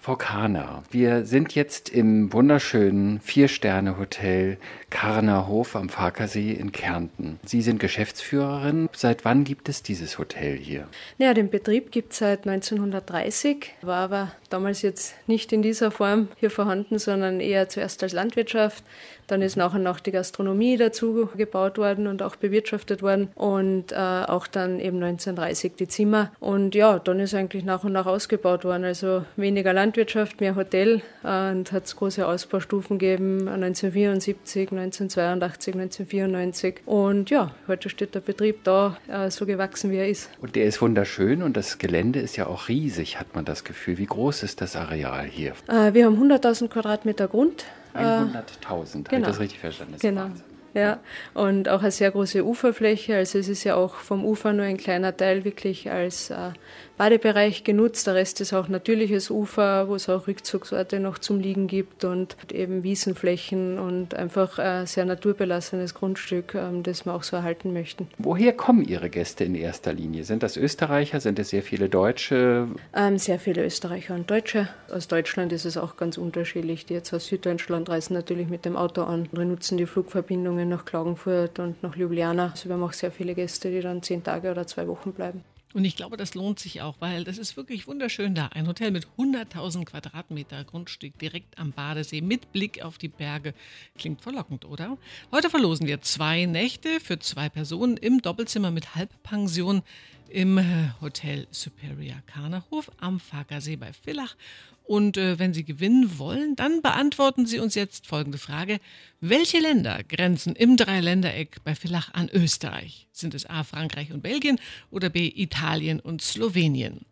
Frau 0.00 0.16
Karner, 0.16 0.82
wir 0.90 1.24
sind 1.24 1.54
jetzt 1.54 1.88
im 1.88 2.32
wunderschönen 2.32 3.20
Vier-Sterne-Hotel 3.20 4.58
Karnerhof 4.90 5.76
am 5.76 5.88
Farkasee 5.88 6.52
in 6.52 6.72
Kärnten. 6.72 7.38
Sie 7.44 7.62
sind 7.62 7.78
Geschäftsführerin. 7.78 8.88
Seit 8.94 9.24
wann 9.24 9.44
gibt 9.44 9.68
es 9.68 9.82
dieses 9.82 10.18
Hotel 10.18 10.56
hier? 10.56 10.88
Ja, 11.18 11.34
den 11.34 11.50
Betrieb 11.50 11.92
gibt 11.92 12.12
es 12.12 12.18
seit 12.18 12.46
1930, 12.46 13.74
war 13.82 13.98
aber 13.98 14.32
damals 14.50 14.82
jetzt 14.82 15.14
nicht 15.26 15.52
in 15.52 15.62
dieser 15.62 15.90
Form 15.90 16.28
hier 16.38 16.50
vorhanden, 16.50 16.98
sondern 16.98 17.40
eher 17.40 17.68
zuerst 17.68 18.02
als 18.02 18.12
Landwirtschaft. 18.12 18.84
Dann 19.28 19.42
ist 19.42 19.56
nachher 19.56 19.78
noch 19.78 20.00
die 20.00 20.10
Gastronomie 20.10 20.76
dazu 20.76 21.28
gebaut 21.36 21.78
worden 21.78 22.06
und 22.06 22.22
auch 22.22 22.36
bewirtschaftet 22.36 23.02
worden 23.02 23.28
und 23.34 23.92
äh, 23.92 23.94
auch 23.94 24.46
dann 24.46 24.80
eben 24.80 25.02
1930 25.02 25.74
die 25.78 25.86
Zimmer. 25.86 26.32
Und 26.40 26.74
ja, 26.74 26.98
dann 26.98 27.20
ist 27.20 27.34
eigentlich 27.34 27.64
nach 27.64 27.84
und 27.84 27.92
nach 27.92 28.06
ausgebaut 28.06 28.64
worden. 28.64 28.84
Also 28.84 29.24
weniger 29.36 29.72
Landwirtschaft, 29.72 30.40
mehr 30.40 30.56
Hotel 30.56 31.02
äh, 31.24 31.50
und 31.50 31.70
hat 31.72 31.84
es 31.84 31.94
große 31.94 32.26
Ausbaustufen 32.26 32.98
gegeben 32.98 33.48
1974, 33.48 34.72
1982, 34.72 35.74
1994. 35.74 36.74
Und 36.86 37.30
ja, 37.30 37.52
heute 37.66 37.88
steht 37.88 38.14
der 38.14 38.20
Betrieb 38.20 38.64
da, 38.64 38.96
äh, 39.08 39.30
so 39.30 39.46
gewachsen 39.46 39.90
wie 39.90 39.96
er 39.96 40.08
ist. 40.08 40.30
Und 40.40 40.56
der 40.56 40.64
ist 40.64 40.80
wunderschön 40.80 41.42
und 41.42 41.56
das 41.56 41.78
Gelände 41.78 42.20
ist 42.20 42.36
ja 42.36 42.46
auch 42.46 42.68
riesig, 42.68 43.20
hat 43.20 43.34
man 43.34 43.44
das 43.44 43.64
Gefühl. 43.64 43.98
Wie 43.98 44.06
groß 44.06 44.42
ist 44.42 44.60
das 44.60 44.74
Areal 44.74 45.24
hier? 45.24 45.52
Äh, 45.68 45.92
wir 45.94 46.06
haben 46.06 46.20
100.000 46.20 46.68
Quadratmeter 46.68 47.28
Grund. 47.28 47.64
100.000, 47.94 49.04
genau. 49.04 49.10
habe 49.10 49.20
ich 49.20 49.26
das 49.26 49.40
richtig 49.40 49.58
verstanden? 49.60 49.92
Das 49.94 50.02
genau. 50.02 50.30
Ja, 50.74 51.00
und 51.34 51.68
auch 51.68 51.80
eine 51.80 51.90
sehr 51.90 52.10
große 52.10 52.44
Uferfläche. 52.44 53.16
Also 53.16 53.38
es 53.38 53.48
ist 53.48 53.64
ja 53.64 53.74
auch 53.74 53.94
vom 53.94 54.24
Ufer 54.24 54.52
nur 54.52 54.66
ein 54.66 54.76
kleiner 54.76 55.16
Teil 55.16 55.44
wirklich 55.44 55.90
als 55.90 56.30
äh, 56.30 56.50
Badebereich 56.98 57.64
genutzt. 57.64 58.06
Der 58.08 58.14
Rest 58.14 58.40
ist 58.40 58.52
auch 58.52 58.68
natürliches 58.68 59.30
Ufer, 59.30 59.88
wo 59.88 59.94
es 59.94 60.08
auch 60.08 60.26
Rückzugsorte 60.26 60.98
noch 60.98 61.18
zum 61.18 61.38
Liegen 61.38 61.68
gibt 61.68 62.04
und 62.04 62.36
eben 62.52 62.82
Wiesenflächen 62.82 63.78
und 63.78 64.14
einfach 64.14 64.58
ein 64.58 64.86
sehr 64.86 65.04
naturbelassenes 65.04 65.94
Grundstück, 65.94 66.54
ähm, 66.54 66.82
das 66.82 67.06
wir 67.06 67.14
auch 67.14 67.22
so 67.22 67.36
erhalten 67.36 67.72
möchten. 67.72 68.08
Woher 68.18 68.52
kommen 68.52 68.84
Ihre 68.84 69.10
Gäste 69.10 69.44
in 69.44 69.54
erster 69.54 69.92
Linie? 69.92 70.24
Sind 70.24 70.42
das 70.42 70.56
Österreicher? 70.56 71.20
Sind 71.20 71.38
es 71.38 71.50
sehr 71.50 71.62
viele 71.62 71.88
Deutsche? 71.88 72.66
Ähm, 72.94 73.16
sehr 73.16 73.38
viele 73.38 73.64
Österreicher 73.64 74.14
und 74.14 74.28
Deutsche. 74.30 74.68
Aus 74.92 75.06
Deutschland 75.06 75.52
ist 75.52 75.64
es 75.64 75.76
auch 75.76 75.96
ganz 75.96 76.18
unterschiedlich. 76.18 76.84
Die 76.86 76.94
jetzt 76.94 77.14
aus 77.14 77.26
Süddeutschland 77.26 77.88
reisen 77.88 78.14
natürlich 78.14 78.48
mit 78.48 78.64
dem 78.64 78.76
Auto 78.76 79.02
an. 79.02 79.28
Wir 79.30 79.44
nutzen 79.44 79.78
die 79.78 79.86
Flugverbindungen 79.86 80.68
nach 80.68 80.84
Klagenfurt 80.84 81.60
und 81.60 81.80
nach 81.82 81.94
Ljubljana. 81.94 82.50
Also 82.50 82.68
wir 82.68 82.74
haben 82.74 82.82
auch 82.82 82.92
sehr 82.92 83.12
viele 83.12 83.34
Gäste, 83.34 83.70
die 83.70 83.80
dann 83.80 84.02
zehn 84.02 84.24
Tage 84.24 84.50
oder 84.50 84.66
zwei 84.66 84.88
Wochen 84.88 85.12
bleiben. 85.12 85.44
Und 85.74 85.84
ich 85.84 85.96
glaube, 85.96 86.16
das 86.16 86.34
lohnt 86.34 86.58
sich 86.58 86.80
auch, 86.80 86.96
weil 86.98 87.24
das 87.24 87.36
ist 87.36 87.56
wirklich 87.58 87.86
wunderschön 87.86 88.34
da. 88.34 88.46
Ein 88.46 88.66
Hotel 88.66 88.90
mit 88.90 89.06
100.000 89.18 89.84
Quadratmeter 89.84 90.64
Grundstück 90.64 91.18
direkt 91.18 91.58
am 91.58 91.72
Badesee 91.72 92.22
mit 92.22 92.52
Blick 92.52 92.82
auf 92.82 92.96
die 92.96 93.08
Berge. 93.08 93.52
Klingt 93.98 94.22
verlockend, 94.22 94.64
oder? 94.64 94.96
Heute 95.30 95.50
verlosen 95.50 95.86
wir 95.86 96.00
zwei 96.00 96.46
Nächte 96.46 97.00
für 97.00 97.18
zwei 97.18 97.50
Personen 97.50 97.98
im 97.98 98.22
Doppelzimmer 98.22 98.70
mit 98.70 98.94
Halbpension 98.94 99.82
im 100.30 100.58
äh, 100.58 100.90
Hotel 101.00 101.46
Superior 101.50 102.22
Karnerhof 102.26 102.90
am 102.98 103.20
Farkasee 103.20 103.76
bei 103.76 103.92
Villach. 103.92 104.36
Und 104.84 105.18
äh, 105.18 105.38
wenn 105.38 105.52
Sie 105.52 105.64
gewinnen 105.64 106.18
wollen, 106.18 106.56
dann 106.56 106.80
beantworten 106.80 107.44
Sie 107.44 107.58
uns 107.58 107.74
jetzt 107.74 108.06
folgende 108.06 108.38
Frage. 108.38 108.80
Welche 109.20 109.58
Länder 109.58 110.02
grenzen 110.02 110.56
im 110.56 110.76
Dreiländereck 110.78 111.62
bei 111.62 111.74
Villach 111.74 112.14
an 112.14 112.30
Österreich? 112.32 113.06
Sind 113.12 113.34
es 113.34 113.44
A. 113.44 113.64
Frankreich 113.64 114.12
und 114.12 114.22
Belgien 114.22 114.58
oder 114.90 115.10
B. 115.10 115.30
Italien 115.34 116.00
und 116.00 116.22
Slowenien? 116.22 117.04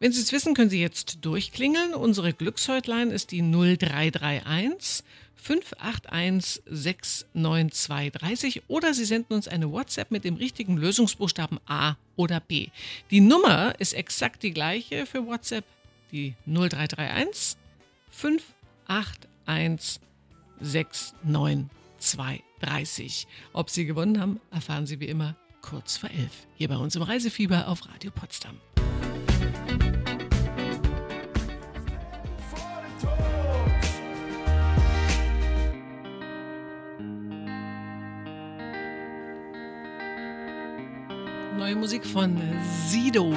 Wenn 0.00 0.12
Sie 0.12 0.20
es 0.20 0.32
wissen, 0.32 0.54
können 0.54 0.70
Sie 0.70 0.80
jetzt 0.80 1.24
durchklingeln. 1.24 1.92
Unsere 1.92 2.32
Glückshäutlein 2.32 3.10
ist 3.10 3.32
die 3.32 3.42
0331 3.42 5.04
581 5.40 6.62
69230 6.66 8.62
oder 8.68 8.94
Sie 8.94 9.04
senden 9.04 9.34
uns 9.34 9.48
eine 9.48 9.70
WhatsApp 9.70 10.10
mit 10.10 10.24
dem 10.24 10.36
richtigen 10.36 10.76
Lösungsbuchstaben 10.76 11.60
A 11.66 11.96
oder 12.16 12.40
B. 12.40 12.68
Die 13.10 13.20
Nummer 13.20 13.78
ist 13.78 13.92
exakt 13.94 14.42
die 14.42 14.52
gleiche 14.52 15.06
für 15.06 15.26
WhatsApp 15.26 15.64
die 16.12 16.34
0331 16.46 17.56
581 18.10 20.00
69230. 20.60 23.26
Ob 23.52 23.70
Sie 23.70 23.86
gewonnen 23.86 24.20
haben, 24.20 24.40
erfahren 24.50 24.86
Sie 24.86 24.98
wie 25.00 25.06
immer 25.06 25.36
kurz 25.62 25.96
vor 25.96 26.10
elf. 26.10 26.46
Hier 26.56 26.68
bei 26.68 26.76
uns 26.76 26.94
im 26.96 27.02
Reisefieber 27.02 27.68
auf 27.68 27.88
Radio 27.88 28.10
Potsdam. 28.10 28.58
Musik 41.88 42.04
von 42.04 42.36
Sido 42.86 43.34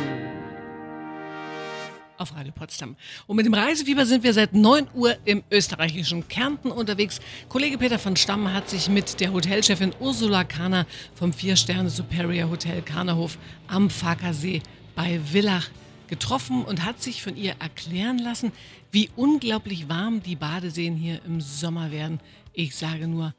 auf 2.17 2.35
Radio 2.35 2.51
Potsdam. 2.51 2.97
Und 3.25 3.37
mit 3.37 3.45
dem 3.45 3.53
Reisefieber 3.53 4.05
sind 4.05 4.25
wir 4.25 4.33
seit 4.33 4.53
9 4.53 4.89
Uhr 4.93 5.15
im 5.23 5.41
österreichischen 5.49 6.27
Kärnten 6.27 6.69
unterwegs. 6.69 7.21
Kollege 7.47 7.77
Peter 7.77 7.97
von 7.97 8.17
Stamm 8.17 8.53
hat 8.53 8.69
sich 8.69 8.89
mit 8.89 9.21
der 9.21 9.31
Hotelchefin 9.31 9.93
Ursula 10.01 10.43
Kahner 10.43 10.85
vom 11.15 11.31
Vier-Sterne 11.31 11.89
Superior 11.89 12.49
Hotel 12.49 12.81
Kahnerhof 12.81 13.37
am 13.69 13.89
Farkasee 13.89 14.61
bei 14.95 15.21
Villach 15.21 15.69
getroffen 16.09 16.65
und 16.65 16.83
hat 16.83 17.01
sich 17.01 17.23
von 17.23 17.37
ihr 17.37 17.55
erklären 17.59 18.19
lassen, 18.19 18.51
wie 18.91 19.09
unglaublich 19.15 19.87
warm 19.87 20.21
die 20.23 20.35
Badeseen 20.35 20.97
hier 20.97 21.21
im 21.23 21.39
Sommer 21.39 21.89
werden. 21.91 22.19
Ich 22.51 22.75
sage 22.75 23.07
nur 23.07 23.33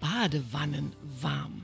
Badewannen 0.00 0.92
warm. 1.20 1.62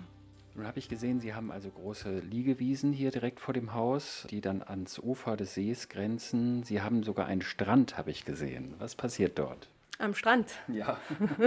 Nun 0.55 0.67
habe 0.67 0.79
ich 0.79 0.89
gesehen, 0.89 1.21
Sie 1.21 1.33
haben 1.33 1.51
also 1.51 1.71
große 1.71 2.19
Liegewiesen 2.19 2.93
hier 2.93 3.11
direkt 3.11 3.41
vor 3.41 3.55
dem 3.55 3.73
Haus, 3.73 4.27
die 4.31 4.43
dann 4.43 4.63
ans 4.63 4.99
Ufer 4.99 5.37
des 5.37 5.55
Sees 5.55 5.89
grenzen. 5.89 6.63
Sie 6.63 6.83
haben 6.83 7.03
sogar 7.03 7.27
einen 7.27 7.41
Strand, 7.41 7.97
habe 7.97 8.11
ich 8.11 8.27
gesehen. 8.27 8.75
Was 8.79 8.95
passiert 8.95 9.39
dort? 9.39 9.69
Am 10.03 10.15
Strand. 10.15 10.53
Ja. 10.67 10.99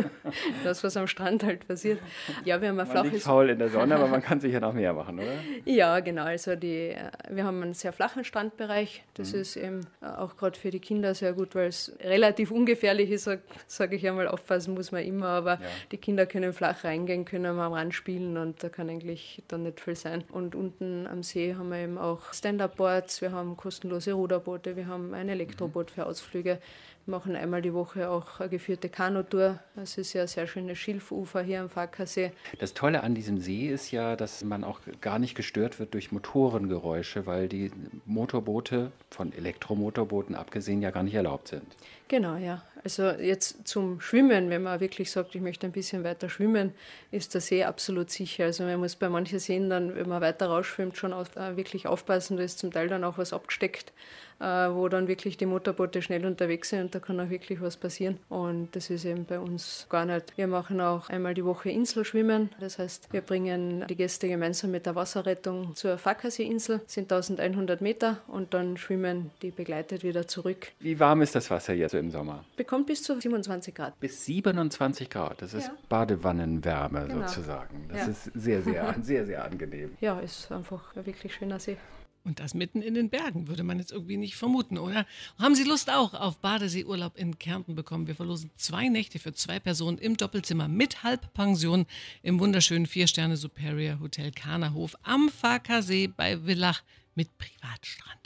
das, 0.64 0.82
was 0.82 0.96
am 0.96 1.08
Strand 1.08 1.44
halt 1.44 1.68
passiert. 1.68 2.00
Ja, 2.46 2.62
wir 2.62 2.70
haben 2.70 2.80
ein 2.80 2.88
man 2.88 2.88
flaches. 2.88 3.12
Liegt 3.12 3.24
faul 3.24 3.50
in 3.50 3.60
der 3.60 3.68
Sonne, 3.68 3.96
aber 3.96 4.08
man 4.08 4.22
kann 4.22 4.40
sicher 4.40 4.62
noch 4.62 4.72
mehr 4.72 4.94
machen, 4.94 5.20
oder? 5.20 5.34
Ja, 5.66 6.00
genau. 6.00 6.24
Also 6.24 6.56
die, 6.56 6.96
wir 7.30 7.44
haben 7.44 7.62
einen 7.62 7.74
sehr 7.74 7.92
flachen 7.92 8.24
Strandbereich. 8.24 9.04
Das 9.16 9.34
mhm. 9.34 9.42
ist 9.42 9.58
eben 9.58 9.82
auch 10.00 10.38
gerade 10.38 10.58
für 10.58 10.70
die 10.70 10.80
Kinder 10.80 11.14
sehr 11.14 11.34
gut, 11.34 11.54
weil 11.54 11.68
es 11.68 11.98
relativ 12.00 12.50
ungefährlich 12.50 13.12
ist, 13.12 13.26
sage 13.26 13.42
sag 13.68 13.92
ich 13.92 14.08
einmal. 14.08 14.30
Aufpassen 14.30 14.74
muss 14.74 14.94
man 14.94 15.04
immer, 15.04 15.28
aber 15.28 15.56
ja. 15.56 15.68
die 15.92 15.98
Kinder 15.98 16.26
können 16.26 16.54
flach 16.54 16.86
reingehen, 16.86 17.26
können 17.26 17.60
am 17.60 17.74
Rand 17.74 17.94
spielen 17.94 18.38
und 18.38 18.64
da 18.64 18.70
kann 18.70 18.90
eigentlich 18.90 19.44
dann 19.50 19.64
nicht 19.64 19.82
viel 19.82 19.98
sein. 19.98 20.24
Und 20.32 20.56
unten 20.56 21.08
am 21.08 21.24
See 21.24 21.56
haben 21.56 21.72
wir 21.72 21.80
eben 21.80 21.98
auch 21.98 22.32
Stand-Up-Boards, 22.34 23.22
wir 23.22 23.34
haben 23.34 23.58
kostenlose 23.58 24.14
Ruderboote, 24.14 24.78
wir 24.78 24.88
haben 24.88 25.14
ein 25.14 25.28
Elektroboot 25.28 25.92
für 25.92 26.06
Ausflüge 26.06 26.60
machen 27.08 27.36
einmal 27.36 27.62
die 27.62 27.74
Woche 27.74 28.10
auch 28.10 28.40
eine 28.40 28.50
geführte 28.50 28.90
Kanutour. 28.90 29.60
Es 29.76 29.98
ist 29.98 30.14
ja 30.14 30.24
ein 30.24 30.28
sehr 30.28 30.48
schönes 30.48 30.78
Schilfufer 30.78 31.42
hier 31.42 31.62
am 31.62 31.70
Farkasee. 31.70 32.32
Das 32.60 32.74
Tolle 32.74 33.04
an 33.04 33.16
diesem 33.16 33.40
See 33.40 33.68
ist 33.68 33.92
ja, 33.92 34.16
dass 34.16 34.44
man 34.44 34.64
auch 34.64 34.80
gar 35.02 35.20
nicht 35.20 35.36
gestört 35.36 35.80
wird 35.80 35.94
durch 35.94 36.12
Motorengeräusche, 36.12 37.26
weil 37.26 37.48
die 37.48 37.72
Motorboote, 38.06 38.92
von 39.12 39.34
Elektromotorbooten 39.34 40.36
abgesehen, 40.36 40.82
ja 40.82 40.92
gar 40.92 41.04
nicht 41.04 41.16
erlaubt 41.16 41.50
sind. 41.50 41.64
Genau, 42.08 42.36
ja. 42.38 42.62
Also 42.86 43.10
jetzt 43.10 43.68
zum 43.68 44.00
Schwimmen, 44.00 44.52
wenn 44.52 44.62
man 44.62 44.80
wirklich 44.80 45.10
sagt, 45.10 45.34
ich 45.34 45.42
möchte 45.42 45.66
ein 45.66 45.72
bisschen 45.72 46.04
weiter 46.04 46.30
schwimmen, 46.30 46.72
ist 47.10 47.34
der 47.34 47.42
See 47.42 47.64
absolut 47.64 48.12
sicher. 48.12 48.44
Also 48.44 48.64
man 48.64 48.80
muss 48.80 48.96
bei 48.96 49.10
manchen 49.10 49.40
Seen 49.40 49.72
dann, 49.72 49.96
wenn 49.96 50.08
man 50.08 50.22
weiter 50.22 50.46
rausschwimmt, 50.46 50.96
schon 50.96 51.12
auf, 51.12 51.36
äh, 51.36 51.58
wirklich 51.58 51.88
aufpassen. 51.88 52.38
Da 52.38 52.44
ist 52.44 52.60
zum 52.60 52.72
Teil 52.72 52.88
dann 52.88 53.04
auch 53.04 53.18
was 53.18 53.34
abgesteckt, 53.34 53.92
äh, 54.40 54.46
wo 54.46 54.88
dann 54.88 55.08
wirklich 55.08 55.36
die 55.38 55.48
Motorboote 55.48 56.04
schnell 56.04 56.28
unterwegs 56.28 56.70
sind 56.70 56.82
und 56.82 56.94
da 56.94 57.00
kann 57.00 57.20
auch 57.20 57.32
wirklich 57.32 57.60
was 57.60 57.76
passieren. 57.76 58.20
Und 58.30 58.76
das 58.76 58.92
ist 58.92 59.04
eben 59.04 59.26
bei 59.26 59.40
uns 59.40 59.88
gar 59.90 60.06
nicht. 60.06 60.38
Wir 60.38 60.46
machen 60.46 60.80
auch 60.80 61.10
einmal 61.10 61.34
die 61.34 61.44
Woche 61.44 61.72
Inselschwimmen. 61.72 62.52
Das 62.60 62.78
heißt, 62.78 63.12
wir 63.12 63.22
bringen 63.22 63.84
die 63.90 63.96
Gäste 63.96 64.28
gemeinsam 64.28 64.70
mit 64.70 64.86
der 64.86 64.94
Wasserrettung 64.94 65.74
zur 65.74 65.98
Fakasee-Insel, 65.98 66.82
sind 66.86 67.12
1100 67.12 67.82
Meter 67.82 68.22
und 68.28 68.54
dann 68.54 68.78
schwimmen 68.78 69.32
die 69.42 69.50
begleitet 69.50 70.04
wieder 70.04 70.28
zurück. 70.28 70.68
Wie 70.80 71.00
warm 71.00 71.24
ist 71.24 71.34
das 71.34 71.50
Wasser 71.50 71.74
jetzt? 71.74 71.95
So 71.96 72.00
im 72.00 72.12
Sommer? 72.12 72.44
Bekommt 72.58 72.88
bis 72.88 73.04
zu 73.04 73.20
27 73.20 73.74
Grad. 73.74 74.00
Bis 74.00 74.26
27 74.26 75.10
Grad. 75.10 75.42
Das 75.42 75.54
ist 75.54 75.68
Ja. 75.68 75.74
Badewannenwärme 75.90 77.08
Genau. 77.08 77.28
sozusagen. 77.28 77.88
Das 77.90 78.02
Ja. 78.02 78.08
ist 78.08 78.24
sehr, 78.34 78.62
sehr, 78.62 78.96
sehr, 79.02 79.26
sehr 79.26 79.46
angenehm. 79.46 79.92
Ja, 80.02 80.20
ist 80.20 80.52
einfach 80.52 80.96
ein 80.96 81.06
wirklich 81.06 81.34
schöner 81.34 81.60
See. 81.60 81.78
Und 82.24 82.40
das 82.40 82.56
mitten 82.56 82.82
in 82.82 82.96
den 82.96 83.10
Bergen, 83.12 83.48
würde 83.48 83.62
man 83.62 83.78
jetzt 83.78 83.92
irgendwie 83.92 84.18
nicht 84.18 84.36
vermuten, 84.36 84.80
oder? 84.80 85.06
Haben 85.38 85.54
Sie 85.54 85.64
Lust 85.64 85.92
auch 85.92 86.16
auf 86.16 86.40
Badeseeurlaub 86.40 87.16
in 87.18 87.38
Kärnten 87.38 87.76
bekommen? 87.76 88.08
Wir 88.08 88.16
verlosen 88.16 88.50
zwei 88.56 88.90
Nächte 88.90 89.20
für 89.20 89.34
zwei 89.34 89.60
Personen 89.60 90.00
im 90.00 90.18
Doppelzimmer 90.18 90.68
mit 90.68 91.04
Halbpension 91.04 91.86
im 92.24 92.40
wunderschönen 92.40 92.88
Vier-Sterne 92.88 93.38
Superior 93.38 94.00
Hotel 94.00 94.32
Kahnerhof 94.32 94.96
am 95.04 95.30
Farkasee 95.30 96.08
bei 96.08 96.38
Villach 96.40 96.82
mit 97.16 97.38
Privatstrand. 97.38 98.26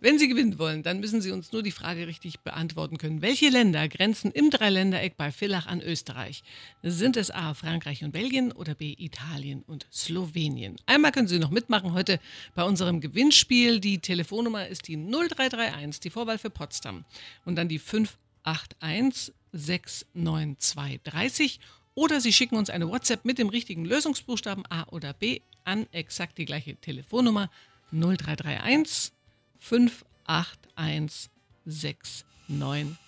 Wenn 0.00 0.18
Sie 0.18 0.28
gewinnen 0.28 0.58
wollen, 0.58 0.82
dann 0.82 1.00
müssen 1.00 1.20
Sie 1.20 1.30
uns 1.30 1.52
nur 1.52 1.62
die 1.62 1.72
Frage 1.72 2.06
richtig 2.06 2.40
beantworten 2.40 2.98
können. 2.98 3.20
Welche 3.20 3.50
Länder 3.50 3.88
grenzen 3.88 4.30
im 4.30 4.50
Dreiländereck 4.50 5.16
bei 5.16 5.30
Villach 5.30 5.66
an 5.66 5.80
Österreich? 5.80 6.42
Sind 6.82 7.16
es 7.16 7.30
A. 7.30 7.54
Frankreich 7.54 8.04
und 8.04 8.12
Belgien 8.12 8.52
oder 8.52 8.74
B. 8.74 8.94
Italien 8.96 9.62
und 9.66 9.86
Slowenien? 9.92 10.76
Einmal 10.86 11.12
können 11.12 11.28
Sie 11.28 11.38
noch 11.38 11.50
mitmachen 11.50 11.92
heute 11.92 12.20
bei 12.54 12.64
unserem 12.64 13.00
Gewinnspiel. 13.00 13.80
Die 13.80 13.98
Telefonnummer 13.98 14.68
ist 14.68 14.88
die 14.88 14.96
0331, 14.96 16.00
die 16.00 16.10
Vorwahl 16.10 16.38
für 16.38 16.50
Potsdam. 16.50 17.04
Und 17.44 17.56
dann 17.56 17.68
die 17.68 17.78
581 17.78 19.34
69230. 19.52 21.60
Oder 21.94 22.20
Sie 22.20 22.32
schicken 22.32 22.56
uns 22.56 22.70
eine 22.70 22.88
WhatsApp 22.88 23.24
mit 23.24 23.38
dem 23.38 23.48
richtigen 23.48 23.84
Lösungsbuchstaben 23.84 24.64
A 24.70 24.84
oder 24.84 25.12
B 25.12 25.40
an 25.64 25.86
exakt 25.92 26.38
die 26.38 26.44
gleiche 26.44 26.76
Telefonnummer 26.76 27.50
0331 27.92 29.12
581 29.58 31.30
692. 31.64 32.98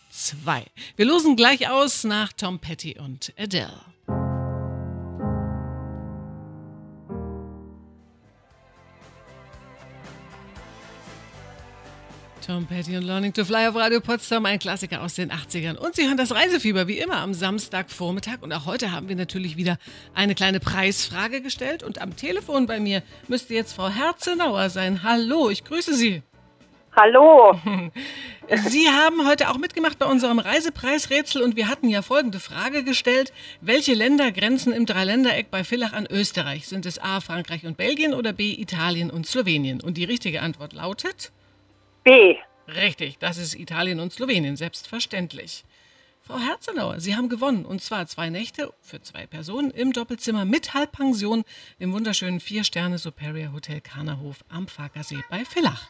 Wir 0.96 1.04
losen 1.06 1.36
gleich 1.36 1.68
aus 1.68 2.04
nach 2.04 2.32
Tom 2.32 2.58
Petty 2.58 2.98
und 2.98 3.32
Adele. 3.38 3.80
Tom 12.46 12.64
Petty 12.64 12.96
und 12.96 13.02
Learning 13.02 13.34
to 13.34 13.44
Fly 13.44 13.66
auf 13.66 13.74
Radio 13.74 14.00
Potsdam, 14.00 14.46
ein 14.46 14.58
Klassiker 14.58 15.02
aus 15.02 15.14
den 15.14 15.30
80ern. 15.30 15.76
Und 15.76 15.94
Sie 15.94 16.06
hören 16.06 16.16
das 16.16 16.34
Reisefieber 16.34 16.88
wie 16.88 16.98
immer 16.98 17.18
am 17.18 17.34
Samstagvormittag. 17.34 18.38
Und 18.40 18.52
auch 18.52 18.64
heute 18.64 18.92
haben 18.92 19.08
wir 19.08 19.16
natürlich 19.16 19.58
wieder 19.58 19.76
eine 20.14 20.34
kleine 20.34 20.58
Preisfrage 20.58 21.42
gestellt. 21.42 21.82
Und 21.82 22.00
am 22.00 22.16
Telefon 22.16 22.66
bei 22.66 22.80
mir 22.80 23.02
müsste 23.28 23.54
jetzt 23.54 23.74
Frau 23.74 23.90
Herzenauer 23.90 24.70
sein. 24.70 25.02
Hallo, 25.02 25.50
ich 25.50 25.64
grüße 25.64 25.94
Sie. 25.94 26.22
Hallo. 26.96 27.60
Sie 28.54 28.88
haben 28.88 29.28
heute 29.28 29.50
auch 29.50 29.58
mitgemacht 29.58 29.98
bei 29.98 30.06
unserem 30.06 30.38
Reisepreisrätsel 30.38 31.42
und 31.42 31.56
wir 31.56 31.68
hatten 31.68 31.88
ja 31.88 32.00
folgende 32.00 32.40
Frage 32.40 32.84
gestellt. 32.84 33.32
Welche 33.60 33.92
Länder 33.92 34.32
grenzen 34.32 34.72
im 34.72 34.86
Dreiländereck 34.86 35.50
bei 35.50 35.62
Villach 35.62 35.92
an 35.92 36.06
Österreich? 36.10 36.66
Sind 36.66 36.86
es 36.86 36.98
A. 36.98 37.20
Frankreich 37.20 37.66
und 37.66 37.76
Belgien 37.76 38.14
oder 38.14 38.32
B. 38.32 38.54
Italien 38.54 39.10
und 39.10 39.26
Slowenien? 39.26 39.80
Und 39.82 39.98
die 39.98 40.04
richtige 40.04 40.40
Antwort 40.40 40.72
lautet? 40.72 41.32
B. 42.04 42.36
Richtig, 42.68 43.18
das 43.18 43.36
ist 43.36 43.54
Italien 43.54 44.00
und 44.00 44.12
Slowenien, 44.12 44.56
selbstverständlich. 44.56 45.64
Frau 46.22 46.38
Herzenauer, 46.38 47.00
Sie 47.00 47.16
haben 47.16 47.28
gewonnen 47.28 47.64
und 47.64 47.82
zwar 47.82 48.06
zwei 48.06 48.30
Nächte 48.30 48.72
für 48.80 49.00
zwei 49.02 49.26
Personen 49.26 49.70
im 49.70 49.92
Doppelzimmer 49.92 50.44
mit 50.44 50.74
Halbpension 50.74 51.44
im 51.78 51.92
wunderschönen 51.92 52.38
Vier-Sterne 52.40 52.98
Superior 52.98 53.52
Hotel 53.52 53.80
Kahnerhof 53.80 54.44
am 54.48 54.68
Farkasee 54.68 55.24
bei 55.30 55.44
Villach. 55.44 55.88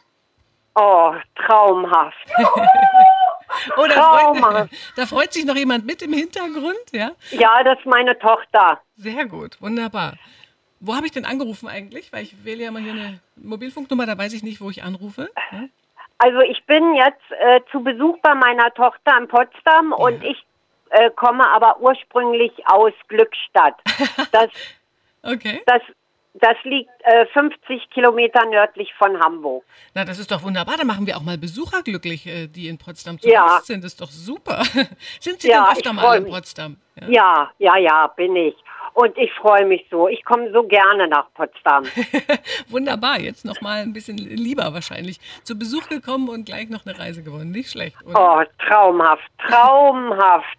Oh, 0.75 1.13
traumhaft. 1.35 2.17
Oh, 3.77 3.85
da 3.85 3.93
Traumhaft. 3.95 4.69
freut, 4.69 4.79
da 4.95 5.05
freut 5.05 5.33
sich 5.33 5.43
noch 5.43 5.57
jemand 5.57 5.85
mit 5.85 6.01
im 6.01 6.13
Hintergrund, 6.13 6.77
ja? 6.93 7.11
Ja, 7.31 7.61
das 7.63 7.77
ist 7.79 7.85
meine 7.85 8.17
Tochter. 8.17 8.81
Sehr 8.95 9.25
gut, 9.25 9.61
wunderbar. 9.61 10.17
Wo 10.79 10.95
habe 10.95 11.05
ich 11.05 11.11
denn 11.11 11.25
angerufen 11.25 11.67
eigentlich? 11.67 12.13
Weil 12.13 12.23
ich 12.23 12.45
wähle 12.45 12.63
ja 12.63 12.71
mal 12.71 12.81
hier 12.81 12.93
eine 12.93 13.19
Mobilfunknummer, 13.35 14.05
da 14.05 14.17
weiß 14.17 14.31
ich 14.33 14.41
nicht, 14.41 14.61
wo 14.61 14.69
ich 14.69 14.83
anrufe. 14.83 15.29
Ja? 15.51 15.65
Also 16.23 16.39
ich 16.41 16.63
bin 16.67 16.93
jetzt 16.93 17.31
äh, 17.39 17.61
zu 17.71 17.81
Besuch 17.83 18.15
bei 18.21 18.35
meiner 18.35 18.71
Tochter 18.75 19.17
in 19.19 19.27
Potsdam 19.27 19.91
und 19.91 20.23
ich 20.23 20.37
äh, 20.91 21.09
komme 21.15 21.49
aber 21.51 21.79
ursprünglich 21.79 22.51
aus 22.67 22.93
Glückstadt. 23.07 23.75
Das, 24.31 24.49
Okay. 25.23 25.61
das, 25.65 25.81
das 26.35 26.55
liegt 26.63 26.91
äh, 27.03 27.25
50 27.27 27.89
Kilometer 27.89 28.45
nördlich 28.45 28.93
von 28.99 29.19
Hamburg. 29.19 29.63
Na, 29.95 30.03
das 30.05 30.19
ist 30.19 30.31
doch 30.31 30.43
wunderbar. 30.43 30.75
Da 30.77 30.83
machen 30.83 31.05
wir 31.07 31.17
auch 31.17 31.21
mal 31.23 31.37
Besucher 31.39 31.81
glücklich, 31.81 32.25
äh, 32.27 32.47
die 32.47 32.67
in 32.67 32.77
Potsdam 32.77 33.19
zu 33.19 33.27
Ja. 33.27 33.45
Gast 33.47 33.67
sind. 33.67 33.83
Das 33.83 33.93
ist 33.93 34.01
doch 34.01 34.11
super. 34.11 34.63
Sind 35.19 35.41
Sie 35.41 35.49
Ja, 35.49 35.65
denn 35.65 35.77
öfter 35.77 35.93
mal 35.93 36.17
in. 36.17 36.25
Potsdam? 36.27 36.77
Ja. 36.99 37.07
Ja, 37.09 37.51
ja, 37.59 37.77
ja, 37.77 38.07
bin 38.15 38.35
ich. 38.35 38.55
Und 38.93 39.17
ich 39.17 39.31
freue 39.33 39.65
mich 39.65 39.85
so. 39.89 40.07
Ich 40.07 40.23
komme 40.25 40.51
so 40.51 40.63
gerne 40.63 41.07
nach 41.07 41.25
Potsdam. 41.33 41.85
Wunderbar. 42.69 43.19
Jetzt 43.19 43.45
noch 43.45 43.61
mal 43.61 43.81
ein 43.81 43.93
bisschen 43.93 44.17
lieber 44.17 44.73
wahrscheinlich. 44.73 45.19
Zu 45.43 45.57
Besuch 45.57 45.87
gekommen 45.87 46.27
und 46.29 46.45
gleich 46.45 46.69
noch 46.69 46.85
eine 46.85 46.97
Reise 46.97 47.23
gewonnen. 47.23 47.51
Nicht 47.51 47.71
schlecht, 47.71 47.95
oder? 48.05 48.43
Oh, 48.43 48.65
traumhaft, 48.67 49.23
traumhaft. 49.47 50.57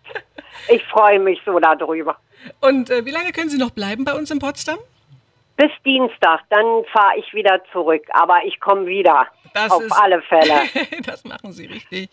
Ich 0.68 0.82
freue 0.84 1.18
mich 1.18 1.40
so 1.44 1.58
darüber. 1.58 2.16
Und 2.60 2.90
äh, 2.90 3.04
wie 3.04 3.10
lange 3.10 3.32
können 3.32 3.50
Sie 3.50 3.58
noch 3.58 3.70
bleiben 3.70 4.04
bei 4.04 4.14
uns 4.14 4.30
in 4.30 4.38
Potsdam? 4.38 4.78
Bis 5.56 5.70
Dienstag, 5.84 6.40
dann 6.48 6.84
fahre 6.92 7.18
ich 7.18 7.32
wieder 7.34 7.60
zurück. 7.72 8.02
Aber 8.12 8.38
ich 8.46 8.58
komme 8.60 8.86
wieder. 8.86 9.26
Das 9.54 9.70
auf 9.70 9.82
ist- 9.82 9.92
alle 9.92 10.22
Fälle. 10.22 10.62
das 11.06 11.24
machen 11.24 11.52
Sie 11.52 11.66
richtig. 11.66 12.08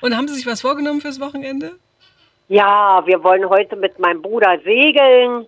Und 0.00 0.16
haben 0.16 0.26
Sie 0.28 0.34
sich 0.34 0.46
was 0.46 0.62
vorgenommen 0.62 1.00
fürs 1.02 1.20
Wochenende? 1.20 1.72
Ja, 2.48 3.02
wir 3.04 3.22
wollen 3.22 3.46
heute 3.50 3.76
mit 3.76 3.98
meinem 3.98 4.22
Bruder 4.22 4.58
segeln 4.64 5.46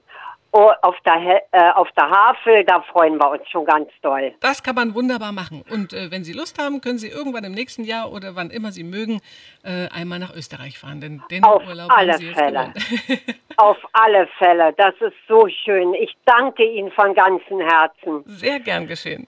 oh, 0.53 0.71
auf 0.83 0.97
der, 1.05 1.43
äh, 1.53 1.71
auf 1.73 1.89
der 1.93 2.11
Havel. 2.11 2.65
Da 2.65 2.83
freuen 2.83 3.17
wir 3.17 3.31
uns 3.31 3.49
schon 3.49 3.65
ganz 3.65 3.89
doll. 4.03 4.33
Das 4.41 4.63
kann 4.63 4.75
man 4.75 4.95
wunderbar 4.95 5.33
machen. 5.33 5.65
Und 5.71 5.93
äh, 5.93 6.11
wenn 6.11 6.25
Sie 6.25 6.33
Lust 6.33 6.63
haben, 6.63 6.81
können 6.81 6.99
Sie 6.99 7.09
irgendwann 7.09 7.45
im 7.45 7.53
nächsten 7.53 7.85
Jahr 7.85 8.13
oder 8.13 8.37
wann 8.37 8.51
immer 8.51 8.73
Sie 8.73 8.85
mögen, 8.85 9.21
äh, 9.63 9.89
einmal 9.89 10.19
nach 10.19 10.35
Österreich 10.35 10.79
fahren. 10.79 11.01
Denn 11.01 11.23
den 11.31 11.45
Auf 11.45 11.67
Urlaub 11.67 11.91
alle 11.91 12.13
haben 12.13 12.19
Sie 12.19 12.33
Fälle. 12.35 12.73
Auf 13.57 13.79
alle 13.93 14.27
Fälle. 14.39 14.73
Das 14.77 14.95
ist 15.01 15.17
so 15.29 15.49
schön. 15.49 15.95
Ich 15.95 16.17
danke 16.25 16.65
Ihnen 16.65 16.91
von 16.93 17.15
ganzem 17.15 17.61
Herzen. 17.61 18.23
Sehr 18.27 18.61
gern 18.61 18.87
geschehen. 18.87 19.27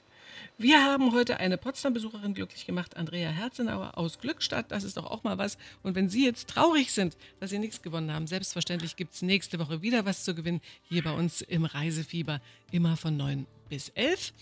Wir 0.59 0.85
haben 0.85 1.13
heute 1.13 1.41
eine 1.41 1.57
Potsdam-Besucherin 1.57 2.35
glücklich 2.35 2.67
gemacht, 2.67 2.97
Andrea 2.97 3.31
Herzenauer 3.31 3.97
aus 3.97 4.19
Glückstadt. 4.19 4.71
Das 4.71 4.85
ist 4.85 4.97
doch 4.97 5.11
auch 5.11 5.25
mal 5.25 5.39
was. 5.39 5.57
Und 5.83 5.95
wenn 5.95 6.09
Sie 6.09 6.25
jetzt 6.25 6.49
traurig 6.49 6.93
sind, 6.93 7.17
dass 7.41 7.51
Sie 7.51 7.59
nichts 7.59 7.81
gewonnen 7.81 8.13
haben, 8.13 8.27
selbstverständlich 8.27 8.97
gibt 8.97 9.15
es 9.15 9.23
nächste 9.23 9.59
Woche 9.59 9.83
wieder 9.83 10.05
was 10.05 10.25
zu 10.25 10.35
gewinnen. 10.35 10.61
Hier 10.83 11.03
bei 11.03 11.13
uns 11.13 11.41
im 11.41 11.65
Reisefieber, 11.65 12.41
immer 12.71 12.97
von 12.97 13.17
9 13.17 13.47
bis 13.71 13.89
11. 13.91 14.35